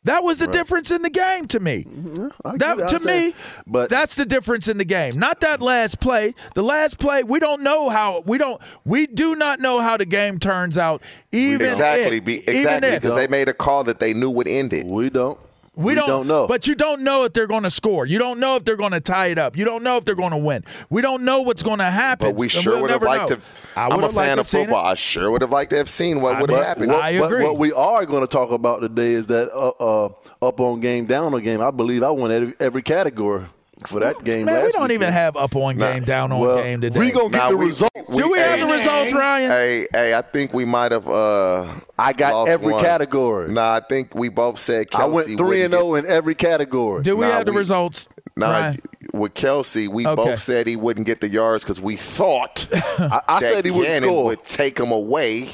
[0.05, 1.85] that was the difference in the game to me.
[1.85, 2.29] Mm-hmm.
[2.45, 3.35] I that get- to I'm me
[3.67, 5.19] but that's the difference in the game.
[5.19, 6.35] Not that last play.
[6.55, 10.07] The last play we don't know how we don't we do not know how the
[10.07, 11.03] game turns out.
[11.31, 14.31] Even exactly, if, be, even exactly, if because they made a call that they knew
[14.31, 14.87] would end it.
[14.87, 15.39] We don't.
[15.75, 16.47] We, don't, know.
[16.47, 18.05] But you don't know if they're going to score.
[18.05, 19.57] You don't know if they're going to tie it up.
[19.57, 20.65] You don't know if they're going to win.
[20.91, 22.29] We don't know what's going to happen.
[22.29, 23.37] But we sure we'll would have liked know.
[23.37, 23.43] to.
[23.75, 24.85] I I'm a fan of football.
[24.85, 26.89] I sure would have liked to have seen what would have happened.
[26.89, 27.45] What, I what- agree.
[27.45, 30.09] What, we are going to talk about today is that uh, uh,
[30.43, 31.63] up on game, down on game.
[31.63, 33.45] I believe I won every, every category
[33.87, 34.47] for that game.
[34.47, 36.99] Man, last we don't even have up on game, down on well, game today.
[36.99, 37.91] We gonna get Nah, the we- result.
[37.95, 39.51] Do we have the results, Ryan?
[39.51, 41.09] Hey, hey, I think we might have.
[41.09, 41.67] Uh,
[41.99, 42.83] I got lost every one.
[42.85, 43.51] category.
[43.53, 46.35] Nah, I think we both said Kelce I went three and wouldn't zero in every
[46.35, 47.03] category.
[47.03, 48.05] Do we Nah, have the we- results?
[48.07, 48.81] get- Nah, Ryan?
[49.13, 50.15] with Kelce, we Okay.
[50.31, 53.71] both said he wouldn't get the yards because we thought I, I that said he
[53.71, 54.25] would Gannon score.
[54.25, 55.51] would take him away,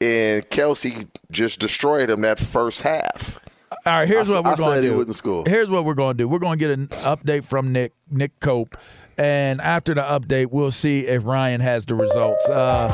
[0.00, 3.40] and Kelce just destroyed him that first half.
[3.86, 4.96] All right, here's I what we're going to do.
[4.96, 5.44] wouldn't score.
[5.46, 6.28] Here's what we're going to do.
[6.28, 8.76] We're going to get an update from Nick Nick Cope,
[9.18, 12.48] and after the update, we'll see if Ryan has the results.
[12.48, 12.90] Uh,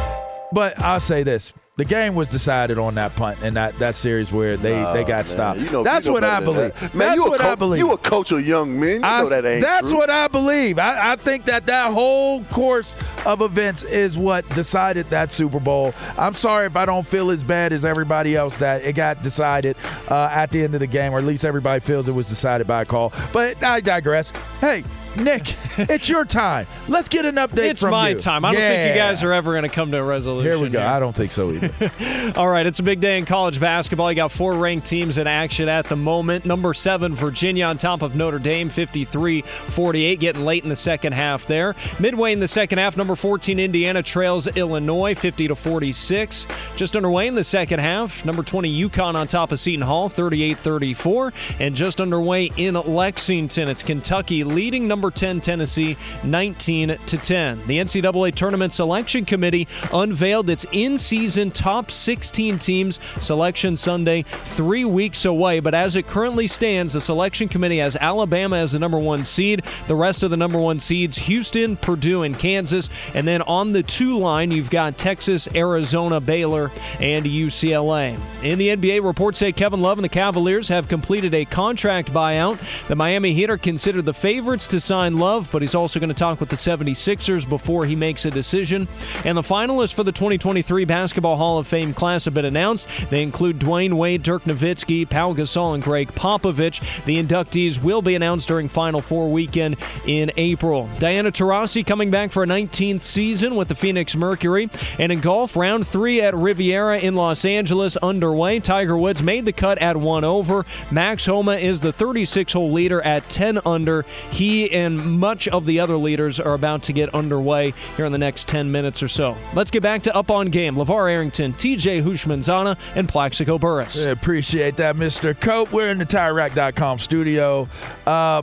[0.52, 4.30] but I'll say this: the game was decided on that punt and that, that series
[4.30, 5.60] where they, they got Man, stopped.
[5.60, 6.78] you know- That's you know what I believe.
[6.78, 6.94] that.
[6.94, 7.78] Man, That's what co- I believe.
[7.78, 8.96] You a coach of young men.
[9.00, 9.96] You I- know that ain't that's true.
[9.98, 10.78] what I believe.
[10.78, 15.94] I, I think that that whole course of events is what decided that Super Bowl.
[16.18, 19.74] I'm sorry if I don't feel as bad as everybody else that it got decided
[20.10, 22.66] uh, at the end of the game, or at least everybody feels it was decided
[22.66, 23.10] by a call.
[23.32, 24.30] But I digress.
[24.60, 24.84] Hey,
[25.16, 26.66] Nick, it's your time.
[26.88, 28.18] Let's get an update It's my you.
[28.18, 28.44] time.
[28.44, 30.50] I don't think you guys are ever going to come to a resolution.
[30.50, 30.80] Here we go.
[30.80, 32.32] I don't think so either.
[32.36, 34.10] All right, it's a big day in college basketball.
[34.10, 36.44] You got four ranked teams in action at the moment.
[36.46, 41.12] Number seven, Virginia on top of Notre Dame, 53 48, getting late in the second
[41.12, 41.74] half there.
[41.98, 46.46] Midway in the second half, number 14, Indiana trails Illinois, 50 to 46.
[46.76, 50.56] Just underway in the second half, number 20, UConn on top of Seton Hall, 38
[50.58, 51.32] 34.
[51.58, 57.66] And just underway in Lexington, it's Kentucky leading number 10, Tennessee, 19 to 10.
[57.68, 64.84] The NCAA Tournament Selection Committee unveiled its in season top 16 teams selection Sunday, three
[64.84, 65.60] weeks away.
[65.60, 69.62] But as it currently stands, the selection committee has Alabama as the number one seed.
[69.86, 72.90] The rest of the number one seeds Houston, Purdue, and Kansas.
[73.14, 78.18] And then on the two line, you've got Texas, Arizona, Baylor, and UCLA.
[78.42, 82.58] In the NBA, reports say Kevin Love and the Cavaliers have completed a contract buyout.
[82.88, 86.16] The Miami Heat are considered the favorites to sign Love, but he's also going to
[86.16, 88.88] talk with the 76ers before he makes a decision.
[89.24, 92.88] And the finalists for the 2023 Basketball Hall of Fame class have been announced.
[93.08, 97.04] They include Dwyane Wade, Dirk Nowitzki, Pau Gasol, and Gregg Popovich.
[97.04, 99.76] The inductees will be announced during Final Four weekend
[100.08, 100.90] in April.
[100.98, 104.68] Diana Taurasi coming back for a 19th season with the Phoenix Mercury.
[104.98, 108.58] And in golf, round three at Riviera in Los Angeles underway.
[108.58, 110.66] Tiger Woods made the cut at one over.
[110.90, 114.04] Max Homa is the 36 hole leader at 10 under.
[114.32, 118.18] He and much of the other leaders are about to get underway here in the
[118.18, 119.36] next 10 minutes or so.
[119.54, 120.76] Let's get back to Up on Game.
[120.76, 124.04] LeVar Arrington, TJ Houshmandzadeh, and Plaxico Burress.
[124.04, 125.38] Yeah, appreciate that, Mr.
[125.38, 125.72] Cope.
[125.72, 127.68] We're in the TireRack.com studio.
[128.06, 128.42] Uh,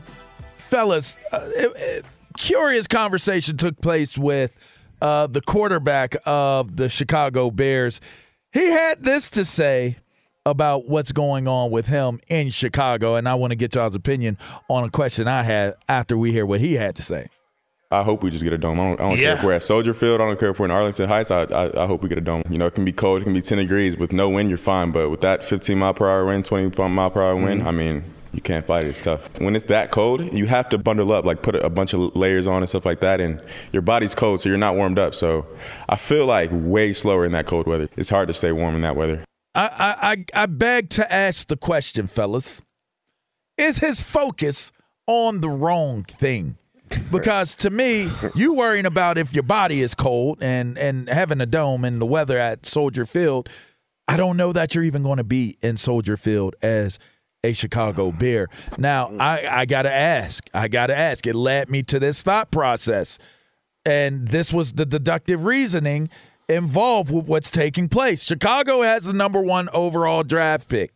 [0.58, 2.06] fellas, uh, it, it,
[2.38, 4.58] curious conversation took place with
[5.02, 8.00] uh, the quarterback of the Chicago Bears.
[8.52, 9.98] He had this to say
[10.48, 14.38] about what's going on with him in Chicago, and I want to get y'all's opinion
[14.70, 17.28] on a question I had after we hear what he had to say.
[17.92, 18.80] I hope we just get a dome.
[18.80, 19.24] I don't, I don't Yeah.
[19.28, 20.20] care if we're at Soldier Field.
[20.22, 21.32] I don't care if we're in Arlington Heights.
[21.32, 22.44] I, I, I hope we get a dome.
[22.50, 23.22] You know, it can be cold.
[23.22, 23.96] It can be 10 degrees.
[23.98, 24.92] With no wind, you're fine.
[24.92, 27.66] But with that 15 mile per hour wind, 20 mile per hour wind, Mhm.
[27.66, 28.90] I mean, you can't fight it.
[28.90, 29.30] It's tough.
[29.40, 32.14] When it's that cold, you have to bundle up, like put a, a bunch of
[32.14, 33.22] layers on and stuff like that.
[33.22, 35.16] And your body's cold, so you're not warmed up.
[35.16, 35.46] So
[35.88, 37.88] I feel like way slower in that cold weather.
[37.96, 39.24] It's hard to stay warm in that weather.
[39.58, 42.62] I, I, I, beg to ask the question, fellas.
[43.58, 44.72] Is his focus
[45.08, 46.58] on the wrong thing?
[47.12, 51.48] Because to me, you worrying about if your body is cold and, and having a
[51.48, 53.50] dome and the weather at Soldier Field,
[54.08, 57.00] I don't know that you're even going to be in Soldier Field as
[57.44, 58.48] a Chicago Bear.
[58.78, 60.48] Now, I, I got to ask.
[60.54, 61.26] I got to ask.
[61.26, 63.18] It led me to this thought process.
[63.86, 66.10] And this was the deductive reasoning
[66.50, 68.24] involved with what's taking place.
[68.24, 70.94] Chicago has the number one overall draft pick.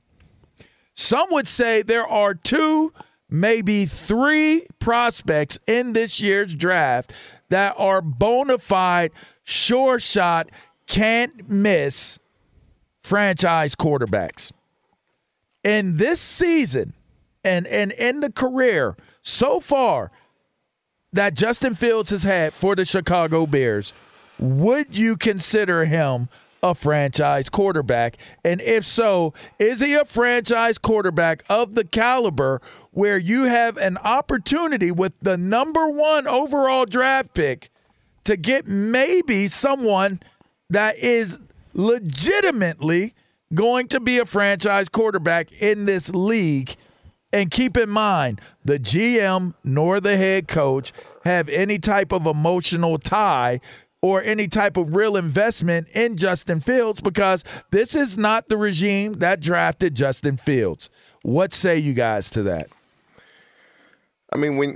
[0.95, 2.93] Some would say there are two,
[3.29, 7.13] maybe three prospects in this year's draft
[7.49, 9.11] that are bona fide,
[9.43, 10.49] sure shot,
[10.87, 12.19] can't miss
[13.01, 14.51] franchise quarterbacks.
[15.63, 16.93] In this season
[17.43, 20.11] and, and in the career so far
[21.13, 23.93] that Justin Fields has had for the Chicago Bears,
[24.41, 26.27] would you consider him
[26.63, 28.17] a franchise quarterback?
[28.43, 33.97] And if so, is he a franchise quarterback of the caliber where you have an
[33.97, 37.69] opportunity with the number one overall draft pick
[38.23, 40.19] to get maybe someone
[40.69, 41.39] that is
[41.73, 43.13] legitimately
[43.53, 46.75] going to be a franchise quarterback in this league?
[47.33, 50.91] And keep in mind, the GM nor the head coach
[51.23, 53.61] have any type of emotional tie
[54.01, 59.13] or any type of real investment in Justin Fields because this is not the regime
[59.19, 60.89] that drafted Justin Fields.
[61.21, 62.67] What say you guys to that?
[64.33, 64.75] I mean, when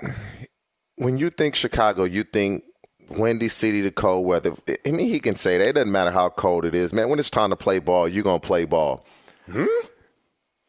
[0.98, 2.64] when you think Chicago, you think
[3.10, 4.54] windy city, the cold weather.
[4.68, 5.68] I mean, he can say that.
[5.68, 7.10] It doesn't matter how cold it is, man.
[7.10, 9.06] When it's time to play ball, you're gonna play ball.
[9.50, 9.66] Hmm?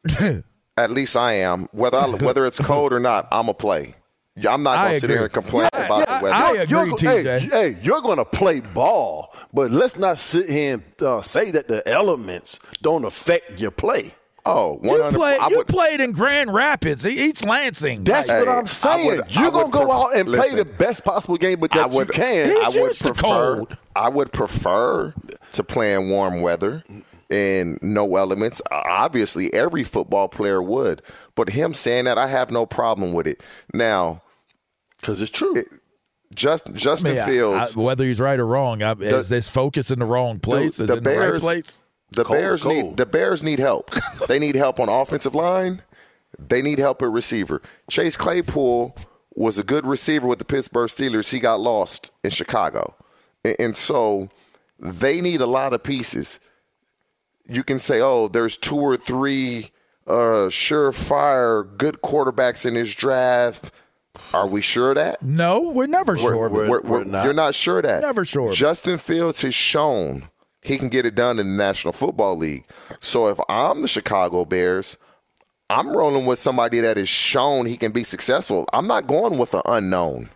[0.76, 1.68] At least I am.
[1.72, 3.94] Whether I, whether it's cold or not, I'm a play.
[4.44, 6.64] I'm not gonna sit here and complain about the weather.
[6.64, 10.74] You're- you're go- Hey, hey, you're going to play ball, but let's not sit here
[10.74, 14.14] and uh, say that the elements don't affect your play.
[14.48, 18.04] Oh, You, play, you played in Grand Rapids, East Lansing.
[18.04, 19.22] That's Like- what I'm saying.
[19.30, 22.08] you're going to go out and play the best possible game, but that I would,
[22.08, 22.50] you can.
[22.62, 23.64] I would prefer.
[23.96, 25.14] I would prefer
[25.52, 26.84] to play in warm weather
[27.28, 28.62] and no elements.
[28.70, 31.02] Obviously, every football player would,
[31.34, 33.42] but him saying that, I have no problem with it.
[33.74, 34.22] Now,
[35.06, 35.64] because it's true.
[36.34, 37.76] just Justin I mean, Fields.
[37.76, 40.80] I- whether he's right or wrong, I, is this focus in the wrong place?
[40.80, 41.82] is it in the right place?
[42.10, 42.76] The Cold, Bears cold.
[42.76, 43.90] need the Bears need help.
[44.28, 45.82] they need help on offensive line.
[46.38, 47.62] They need help at receiver.
[47.90, 48.96] Chase Claypool
[49.34, 51.32] was a good receiver with the Pittsburgh Steelers.
[51.32, 52.94] He got lost in Chicago,
[53.44, 54.28] and, and so
[54.78, 56.38] they need a lot of pieces.
[57.48, 59.70] you can say, oh, there's two or three
[60.06, 63.72] uh, surefire good quarterbacks in this draft.
[64.34, 65.22] Are we sure of that?
[65.22, 66.46] No, we're never sure.
[66.46, 66.68] of it.
[66.68, 68.02] We're- we're- You're not sure of that.
[68.02, 68.52] Never sure.
[68.52, 70.28] Justin Fields has shown
[70.62, 72.64] he can get it done in the National Football League.
[73.00, 74.96] So if I'm the Chicago Bears,
[75.70, 78.66] I'm rolling with somebody that has shown he can be successful.
[78.72, 80.28] I'm not going with an unknown.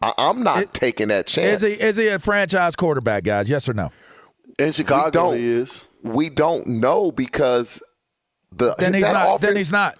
[0.00, 1.62] I, I'm not taking that chance.
[1.62, 3.48] Is he is he a franchise quarterback, guys?
[3.48, 3.90] Yes or no?
[4.58, 5.86] In Chicago, don't, he is.
[6.02, 7.82] We don't know because
[8.52, 9.26] the Then he's that not.
[9.26, 9.98] offense, then he's not.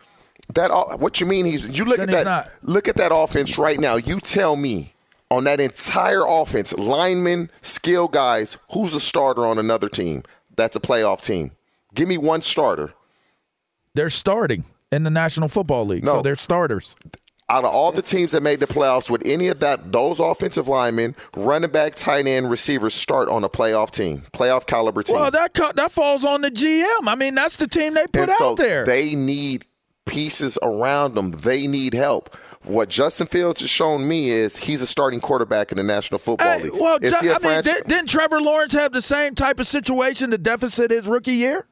[0.55, 2.51] That what you mean he's you look Then at that not.
[2.63, 3.97] look at that offense right now.
[3.97, 4.95] You tell me
[5.31, 10.23] on that entire offense, linemen, skill guys, who's a starter on another team?
[10.57, 11.53] That's a playoff team.
[11.95, 12.93] Give me one starter.
[13.95, 16.23] They're starting in the National Football League, so No.
[16.23, 16.97] they're starters.
[17.51, 20.69] Out of all the teams that made the playoffs, would any of that those offensive
[20.69, 25.17] linemen, running back, tight end, receivers start on a playoff team, playoff caliber team?
[25.17, 27.07] Well, that that falls on the GM.
[27.07, 28.85] I mean, that's the team they put and so out there.
[28.85, 29.65] They need
[30.09, 31.31] pieces around them.
[31.33, 32.35] They need help.
[32.65, 36.59] What Justin Fields has shown me is he's a starting quarterback in the National Football
[36.59, 36.73] Hey, League.
[36.75, 40.91] well, Ju- I mean, didn't Trevor Lawrence have the same type of situation, the deficit
[40.91, 41.67] his rookie year?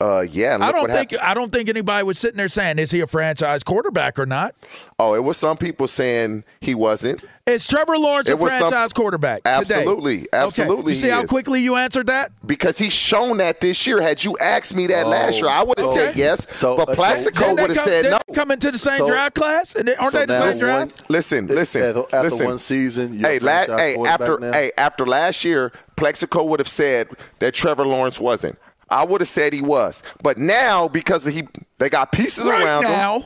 [0.00, 0.54] Uh, yeah.
[0.54, 1.28] and I don't what think happened.
[1.28, 4.54] I don't think anybody was sitting there saying, "Is he a franchise quarterback or not?"
[5.00, 7.24] Oh, it was some people saying he wasn't.
[7.46, 9.38] Is Trevor Lawrence It a was some- franchise quarterback?
[9.42, 9.56] today?
[9.56, 10.28] Absolutely, Okay.
[10.32, 11.28] absolutely You see he how is.
[11.28, 12.30] quickly you answered that?
[12.46, 14.00] Because he's shown that this year.
[14.00, 15.98] Had you asked me that last Oh, year, I would have okay.
[15.98, 16.46] said yes.
[16.52, 18.18] So- but so- Plaxico Didn't would have said no.
[18.28, 20.50] they come into the same So- draft class, and they, aren't so they the now
[20.52, 20.92] same draft?
[20.92, 22.46] one- Listen, listen, After, after listen.
[22.46, 24.52] one season, you're Hey, a la- hey, after now?
[24.52, 27.08] hey, after last year, Plaxico would have said
[27.40, 28.56] that Trevor Lawrence wasn't.
[28.90, 30.02] I would have said he was.
[30.22, 31.46] But now, because he
[31.78, 33.20] they got pieces Right around now.
[33.20, 33.24] him,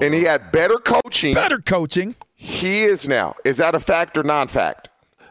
[0.00, 1.34] and he had better coaching.
[1.34, 2.14] Better coaching.
[2.34, 3.36] He is now.
[3.44, 4.88] Is that a fact or non-fact?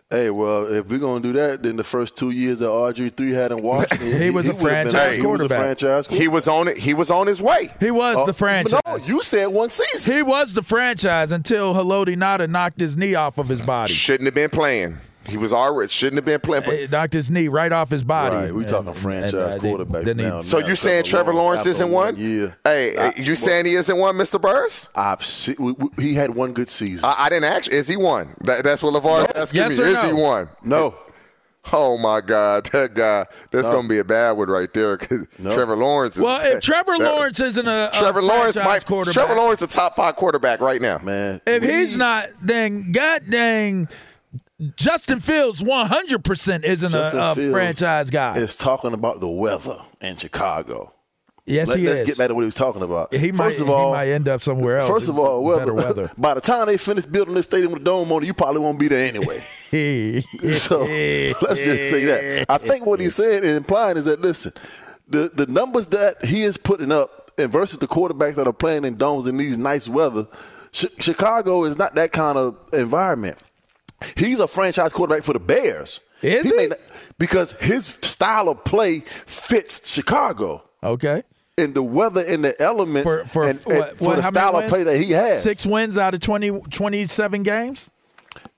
[0.10, 3.32] Hey, well, if we're gonna do that, then the first two years that RG three
[3.32, 5.50] had in Washington, He was a would've been- franchise he quarterback.
[5.60, 6.78] Was a franchise He was on it.
[6.78, 7.74] He was on his way.
[7.80, 8.82] He was Oh, the franchise.
[8.86, 10.14] No, you said one season.
[10.14, 13.94] He was the franchise until Haloti Ngata knocked his knee off of his body.
[13.94, 14.98] Shouldn't have been playing.
[15.28, 16.64] He was already shouldn't have been playing.
[16.66, 18.36] But He knocked his knee right off his body.
[18.36, 20.42] Right, we talking franchise and, uh, quarterbacks he- now.
[20.42, 22.16] So Now, you saying Trevor Lawrence after isn't one?
[22.18, 22.52] Yeah.
[22.64, 24.42] Hey, I- you saying he isn't one, Mr.
[24.42, 24.90] Burress?
[24.96, 27.06] I've seen, we, we, he had one good season.
[27.06, 27.70] I, I didn't ask.
[27.70, 28.36] Is he one?
[28.42, 29.84] That, that's what Lavar is asking Yes me.
[29.84, 30.50] or Is he one?
[30.64, 30.96] no,
[31.72, 33.28] Oh my God, that guy.
[33.52, 33.76] That's No.
[33.76, 34.98] gonna be a bad one right there.
[34.98, 35.54] 'cause No.
[35.54, 36.18] Trevor Lawrence.
[36.18, 38.86] Is, Well, if Trevor that- Lawrence isn't a, a Trevor Lawrence franchise might.
[38.88, 41.00] quarterback, Trevor Lawrence a top five quarterback right now.
[41.04, 41.40] man.
[41.46, 43.88] if we- he's not, then god dang,
[44.76, 48.38] Justin Fields 100% isn't Justin a, a Fields franchise guy.
[48.38, 50.94] is talking about the weather in Chicago.
[51.48, 52.08] yes, Let, he us is.
[52.08, 53.12] get back to what he was talking about.
[53.14, 54.90] he, might, first of all, he might end up somewhere else.
[54.90, 55.74] First of all, weather.
[55.74, 56.12] weather.
[56.18, 58.60] By the time they finish building this stadium with a dome on it, you probably
[58.60, 59.40] won't be there anyway.
[60.54, 60.80] so
[61.42, 62.46] let's just say that.
[62.48, 64.54] I think what he's saying and implying is that listen,
[65.08, 68.86] the the numbers that he is putting up and versus the quarterbacks that are playing
[68.86, 70.28] in domes in these nice weather,
[70.80, 73.40] Chi- Chicago is not that kind of environment.
[74.16, 76.00] He's a franchise quarterback for the Bears.
[76.22, 76.56] Is he?
[76.56, 76.80] may not-
[77.18, 80.64] because his style of play fits Chicago.
[80.84, 81.24] Okay.
[81.58, 84.56] And the weather and the elements For, for, and, and what, for what, the style
[84.58, 85.44] of play that he has.
[85.44, 87.92] Six wins out of 20, 27 games?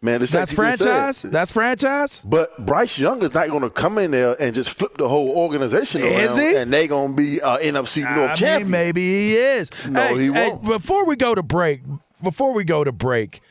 [0.02, 1.24] Man, this That's like franchise?
[1.24, 2.22] That's franchise?
[2.24, 5.32] But Bryce Young is not going to come in there and just flip the whole
[5.32, 6.56] organization Is around, he?
[6.58, 8.62] and they're going to be uh, NFC North I champion.
[8.68, 9.72] mean, maybe he is.
[9.90, 10.64] No, Hey, he hey, won't.
[10.64, 11.82] before we go to break,
[12.22, 13.42] before we go to break,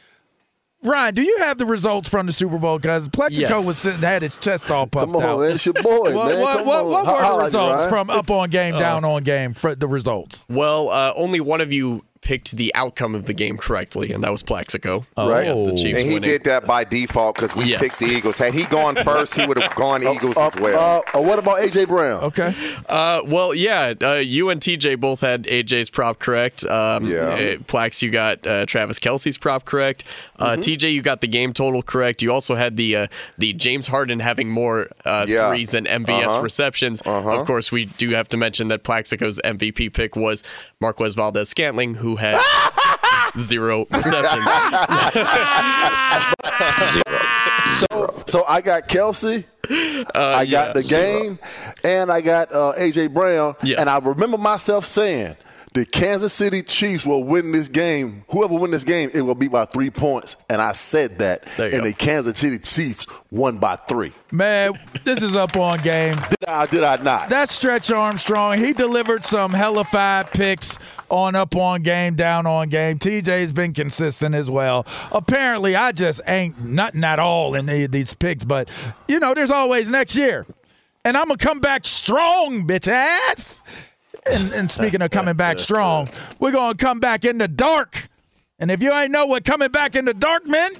[0.85, 2.79] Ryan, do you have the results from the Super Bowl?
[2.79, 3.67] Because Plaxico Yes.
[3.67, 5.41] was sitting, had his chest all puffed Come on, out.
[5.41, 6.41] man, it's your boy, what, man.
[6.41, 6.87] What, Come what, on.
[6.91, 9.23] what Ho- were the holla at you, results from up on game, Uh, down on
[9.23, 9.55] game?
[9.55, 13.59] For the results, Well, uh, only one of you picked the outcome of the game
[13.59, 15.05] correctly, and that was Plaxico.
[15.19, 15.45] Right.
[15.47, 16.31] Yeah, the Chiefs and he winning.
[16.31, 17.81] did that by default because we Yes.
[17.81, 18.39] picked the Eagles.
[18.39, 21.03] Had he gone first, he would have gone Eagles Uh, as well.
[21.15, 22.23] uh, uh, what about AJ Brown?
[22.25, 22.55] okay.
[22.89, 26.65] Uh, well, yeah, uh, you and TJ both had AJ's prop correct.
[26.65, 27.19] Um, Yeah.
[27.19, 30.05] uh, Plax, you got uh, Travis Kelce's prop correct.
[30.39, 32.23] Uh, TJ, you got the game total correct.
[32.23, 33.07] You also had the uh,
[33.37, 35.49] the James Harden having more uh, Yeah.
[35.49, 36.41] threes than MVS Uh-huh.
[36.43, 37.03] receptions.
[37.05, 37.41] Uh-huh.
[37.41, 40.45] Of course, we do have to mention that Plaxico's MVP pick was
[40.81, 42.41] Marquez Valdes-Scantling, who had
[43.39, 44.47] zero receptions.
[47.73, 49.45] So, so I got Kelce.
[49.71, 50.73] Uh, I got yeah.
[50.73, 51.39] the game,
[51.83, 53.55] and I got uh, AJ Brown.
[53.63, 53.79] Yes.
[53.79, 55.37] And I remember myself saying,
[55.75, 58.25] "The Kansas City Chiefs will win this game.
[58.31, 61.73] Whoever win this game, it will be by three points." And I said that, and
[61.73, 61.81] go.
[61.83, 64.13] the Kansas City Chiefs won by three.
[64.31, 66.15] Man, this is up on game.
[66.31, 66.67] Did I?
[66.67, 67.29] Did I not?
[67.29, 68.59] That's Stretch Armstrong.
[68.59, 70.79] He delivered some hella five picks
[71.11, 72.99] on up on game, down on game.
[72.99, 74.87] TJ's been consistent as well.
[75.13, 78.71] Apparently, I just ain't nothing at all in any of these picks, but
[79.09, 80.47] you know, there's always next year.
[81.05, 83.63] and I'm gonna come back strong, bitch ass.
[84.31, 86.09] And, and speaking of coming back strong,
[86.39, 88.09] we're gonna come back in the dark.
[88.59, 90.79] And if you ain't know what coming back in the dark meant,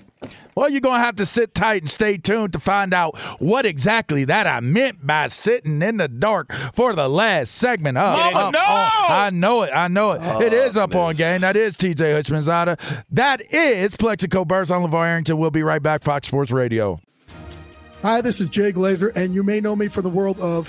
[0.55, 3.67] well, you're going to have to sit tight and stay tuned to find out what
[3.67, 8.31] exactly that I meant by sitting in the dark for the last segment of Mama,
[8.33, 9.15] Oh, Up Oh, On- no!
[9.15, 9.71] I know it.
[9.75, 10.23] I know it.
[10.45, 11.41] it is up on game.
[11.41, 13.05] That is TJ Houshmandzadeh.
[13.11, 15.39] That is Plaxico Burress on LeVar Arrington.
[15.39, 16.05] We'll be right back.
[16.05, 17.01] Fox Sports Radio.
[18.03, 20.69] Hi, this is Jay Glazer, and you may know me from the world of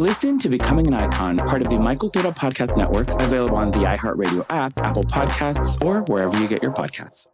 [0.00, 3.78] Listen to Becoming an Icon, part of the My Cultura Podcast Network, available on the
[3.78, 7.26] iHeartRadio app, Apple Podcasts, or wherever you get your podcasts.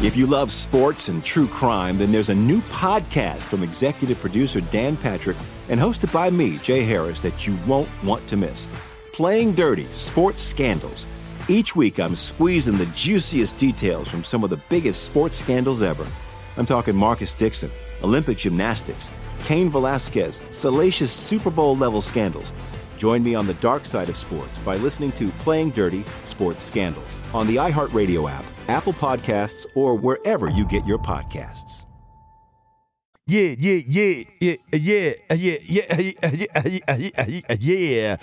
[0.00, 4.60] If you love sports and true crime, then there's a new podcast from executive producer
[4.60, 5.36] Dan Patrick
[5.68, 8.68] and hosted by me, Jay Harris, that you won't want to miss.
[9.12, 11.04] Playing Dirty Sports Scandals.
[11.48, 16.06] Each week, I'm squeezing the juiciest details from some of the biggest sports scandals ever.
[16.56, 17.72] I'm talking Marcus Dixon,
[18.04, 19.10] Olympic gymnastics,
[19.44, 22.52] Cain Velasquez, salacious Super Bowl level scandals.
[22.98, 27.18] Join me on the dark side of sports by listening to Playing Dirty Sports Scandals
[27.34, 31.84] on the iHeartRadio app, Apple Podcasts, or wherever you get your podcasts.
[33.26, 38.16] Yeah, yeah, yeah, yeah, yeah, yeah, yeah, yeah, yeah.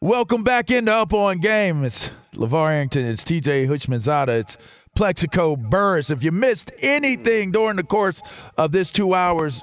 [0.00, 1.84] Welcome back into Up on Game.
[1.84, 3.06] It's LeVar Arrington.
[3.06, 4.40] It's TJ Houshmandzadeh.
[4.40, 4.58] It's
[4.94, 6.10] Plaxico Burress.
[6.10, 8.22] If you missed anything during the course
[8.56, 9.62] of this two hours,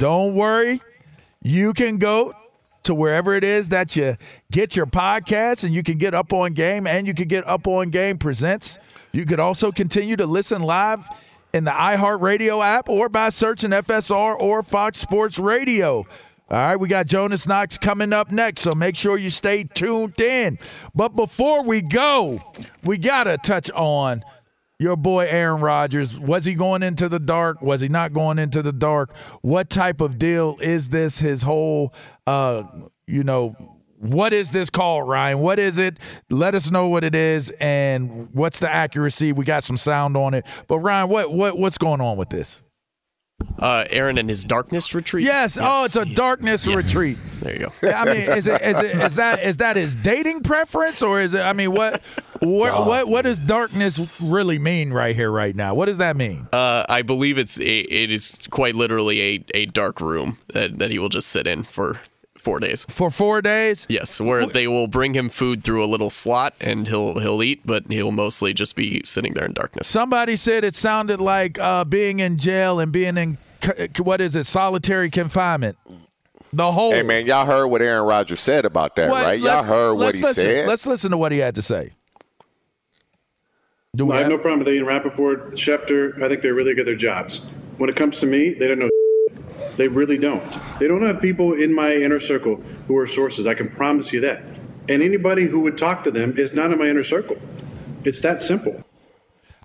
[0.00, 0.80] don't worry.
[1.42, 2.34] You can go
[2.84, 4.16] to wherever it is that you
[4.50, 7.66] get your podcast and you can get Up on Game and you can get Up
[7.66, 8.78] on Game Presents.
[9.12, 11.06] You could also continue to listen live
[11.52, 16.06] in the iHeartRadio app or by searching FSR or Fox Sports Radio.
[16.50, 20.18] All right, we got Jonas Knox coming up next, so make sure you stay tuned
[20.18, 20.58] in.
[20.94, 22.40] But before we go,
[22.82, 24.24] we got to touch on
[24.80, 26.18] your boy Aaron Rodgers.
[26.18, 27.60] Was he going into the dark?
[27.60, 29.14] Was he not going into the dark?
[29.42, 31.18] What type of deal is this?
[31.18, 31.94] His whole,
[32.26, 32.62] uh,
[33.06, 33.54] you know,
[33.98, 35.40] what is this called, Ryan?
[35.40, 35.98] What is it?
[36.30, 39.32] Let us know what it is and what's the accuracy.
[39.32, 40.46] We got some sound on it.
[40.66, 42.62] But Ryan, what what what's going on with this?
[43.58, 45.24] Uh, Aaron and his darkness retreat.
[45.26, 45.58] Yes.
[45.60, 46.76] Oh, it's a darkness Yes.
[46.76, 47.18] retreat.
[47.40, 47.88] There you go.
[47.92, 51.34] I mean, is it is it is that is that his dating preference or is
[51.34, 51.40] it?
[51.40, 52.00] I mean, what
[52.40, 55.74] what what what does darkness really mean right here, right now?
[55.74, 56.48] What does that mean?
[56.52, 60.90] Uh, I believe it's a, it is quite literally a, a dark room that, that
[60.90, 62.00] he will just sit in for
[62.40, 62.84] four days.
[62.88, 63.86] For four days?
[63.88, 67.60] Yes, where they will bring him food through a little slot and he'll he'll eat,
[67.64, 69.86] but he'll mostly just be sitting there in darkness.
[69.88, 73.38] Somebody said it sounded like uh, being in jail and being in
[73.98, 75.76] what is it, solitary confinement.
[76.52, 76.92] The whole.
[76.92, 79.38] Hey man, y'all heard what Aaron Rodgers said about that, What- right?
[79.38, 80.44] Y'all heard what he listen.
[80.44, 80.68] said.
[80.68, 81.92] Let's listen to what he had to say.
[83.94, 86.20] Do we I have have- no problem with Ian Rapoport, Schefter.
[86.22, 87.40] I think they're really good at their jobs.
[87.76, 88.88] When it comes to me, they don't know.
[89.80, 90.44] They really don't.
[90.78, 92.56] They don't have people in my inner circle
[92.86, 93.46] who are sources.
[93.46, 94.42] I can promise you that.
[94.90, 97.38] And anybody who would talk to them is not in my inner circle.
[98.04, 98.84] It's that simple.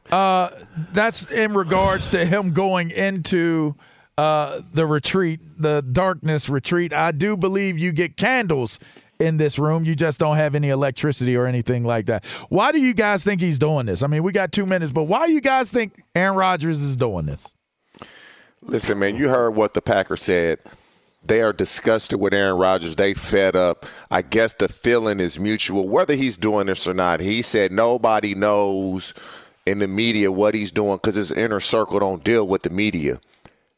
[0.10, 0.52] Uh,
[0.94, 3.76] that's in regards to him going into
[4.18, 6.94] uh, the retreat, the darkness retreat.
[6.94, 8.80] I do believe you get candles
[9.20, 9.84] in this room.
[9.84, 12.26] You just don't have any electricity or anything like that.
[12.48, 14.02] Why do you guys think he's doing this?
[14.02, 16.96] I mean, we got two minutes, but why do you guys think Aaron Rodgers is
[16.96, 17.54] doing this?
[18.68, 20.60] Listen, man, you heard what the Packers said.
[21.24, 22.96] They are disgusted with Aaron Rodgers.
[22.96, 23.86] They fed up.
[24.10, 27.20] I guess the feeling is mutual, whether he's doing this or not.
[27.20, 29.14] He said nobody knows
[29.66, 33.20] in the media what he's doing because his inner circle don't deal with the media.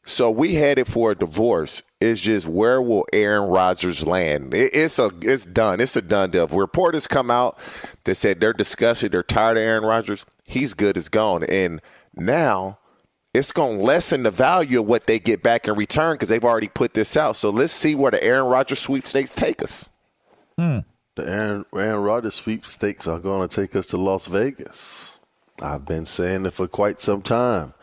[0.04, 1.82] So we headed for a divorce.
[2.00, 4.54] It's just where will Aaron Rodgers land?
[4.54, 5.80] It, it's a it's done.
[5.80, 6.46] It's a done deal.
[6.46, 7.58] Reporters come out
[8.04, 10.24] that said they're disgusted, they're tired of Aaron Rodgers.
[10.44, 11.82] He's good it's gone, and
[12.16, 12.78] now
[13.34, 16.44] it's going to lessen the value of what they get back in return because they've
[16.44, 17.36] already put this out.
[17.36, 19.88] So let's see where the Aaron Rodgers sweepstakes take us.
[20.56, 20.78] Hmm.
[21.14, 25.18] The Aaron, Aaron Rodgers sweepstakes are going to take us to Las Vegas.
[25.60, 27.74] I've been saying it for quite some time.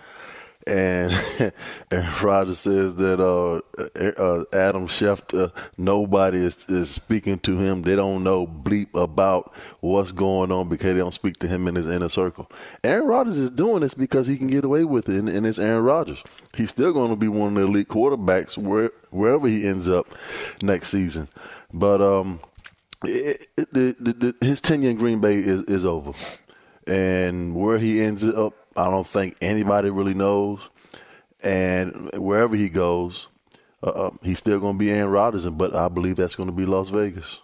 [0.67, 1.13] And
[1.91, 3.61] Aaron Rodgers says that uh,
[3.99, 7.83] uh, Adam Schefter, nobody is, is speaking to him.
[7.83, 11.75] They don't know bleep about what's going on because they don't speak to him in
[11.75, 12.49] his inner circle.
[12.83, 15.59] Aaron Rodgers is doing this because he can get away with it, and, and it's
[15.59, 16.23] Aaron Rodgers.
[16.55, 20.07] He's still going to be one of the elite quarterbacks where, wherever he ends up
[20.63, 21.27] next season.
[21.71, 22.39] But um,
[23.03, 26.13] it, it, the, the, his tenure in Green Bay is, is over.
[26.87, 30.69] And where he ends up, I don't think anybody really knows.
[31.43, 33.27] And wherever he goes,
[33.83, 36.55] uh, uh, he's still going to be Aaron Rodgers, but I believe that's going to
[36.55, 37.39] be Las Vegas.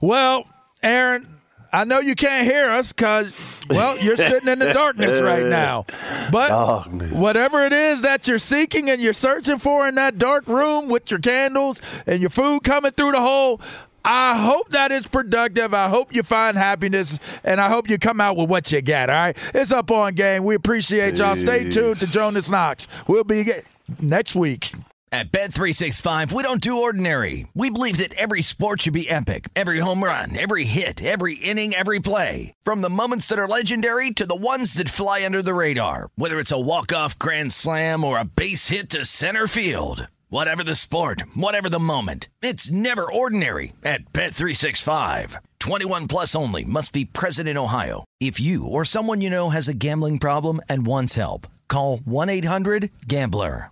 [0.00, 0.46] Well,
[0.82, 1.28] Aaron,
[1.72, 3.32] I know you can't hear us because,
[3.70, 5.86] well, you're sitting in the darkness right now.
[6.30, 7.12] But Darkness.
[7.12, 11.10] whatever it is that you're seeking and you're searching for in that dark room with
[11.10, 13.60] your candles and your food coming through the hole,
[14.04, 15.74] I hope that is productive.
[15.74, 19.10] I hope you find happiness, and I hope you come out with what you get.
[19.10, 20.44] All right, it's up on game.
[20.44, 21.36] We appreciate y'all.
[21.36, 22.88] Stay tuned to Jonas Knox.
[23.06, 23.52] We'll be
[24.00, 24.72] next week.
[25.12, 27.46] At Bet365, we don't do ordinary.
[27.52, 29.50] We believe that every sport should be epic.
[29.54, 32.54] Every home run, every hit, every inning, every play.
[32.64, 36.08] From the moments that are legendary to the ones that fly under the radar.
[36.16, 40.08] Whether it's a walk-off grand slam or a base hit to center field.
[40.32, 42.30] Whatever the sport, whatever the moment.
[42.40, 45.36] It's never ordinary at Bet365.
[45.58, 48.06] 21 plus only must be present in Ohio.
[48.18, 53.68] If you or someone you know has a gambling problem and wants help, call 1-800-GAMBLER.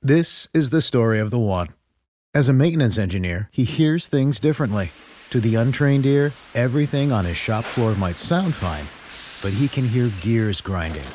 [0.00, 1.66] This is the story of the one.
[2.32, 4.92] As a maintenance engineer, he hears things differently.
[5.30, 8.86] To the untrained ear, everything on his shop floor might sound fine,
[9.42, 11.10] but he can hear gears grinding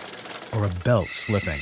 [0.53, 1.61] or a belt slipping.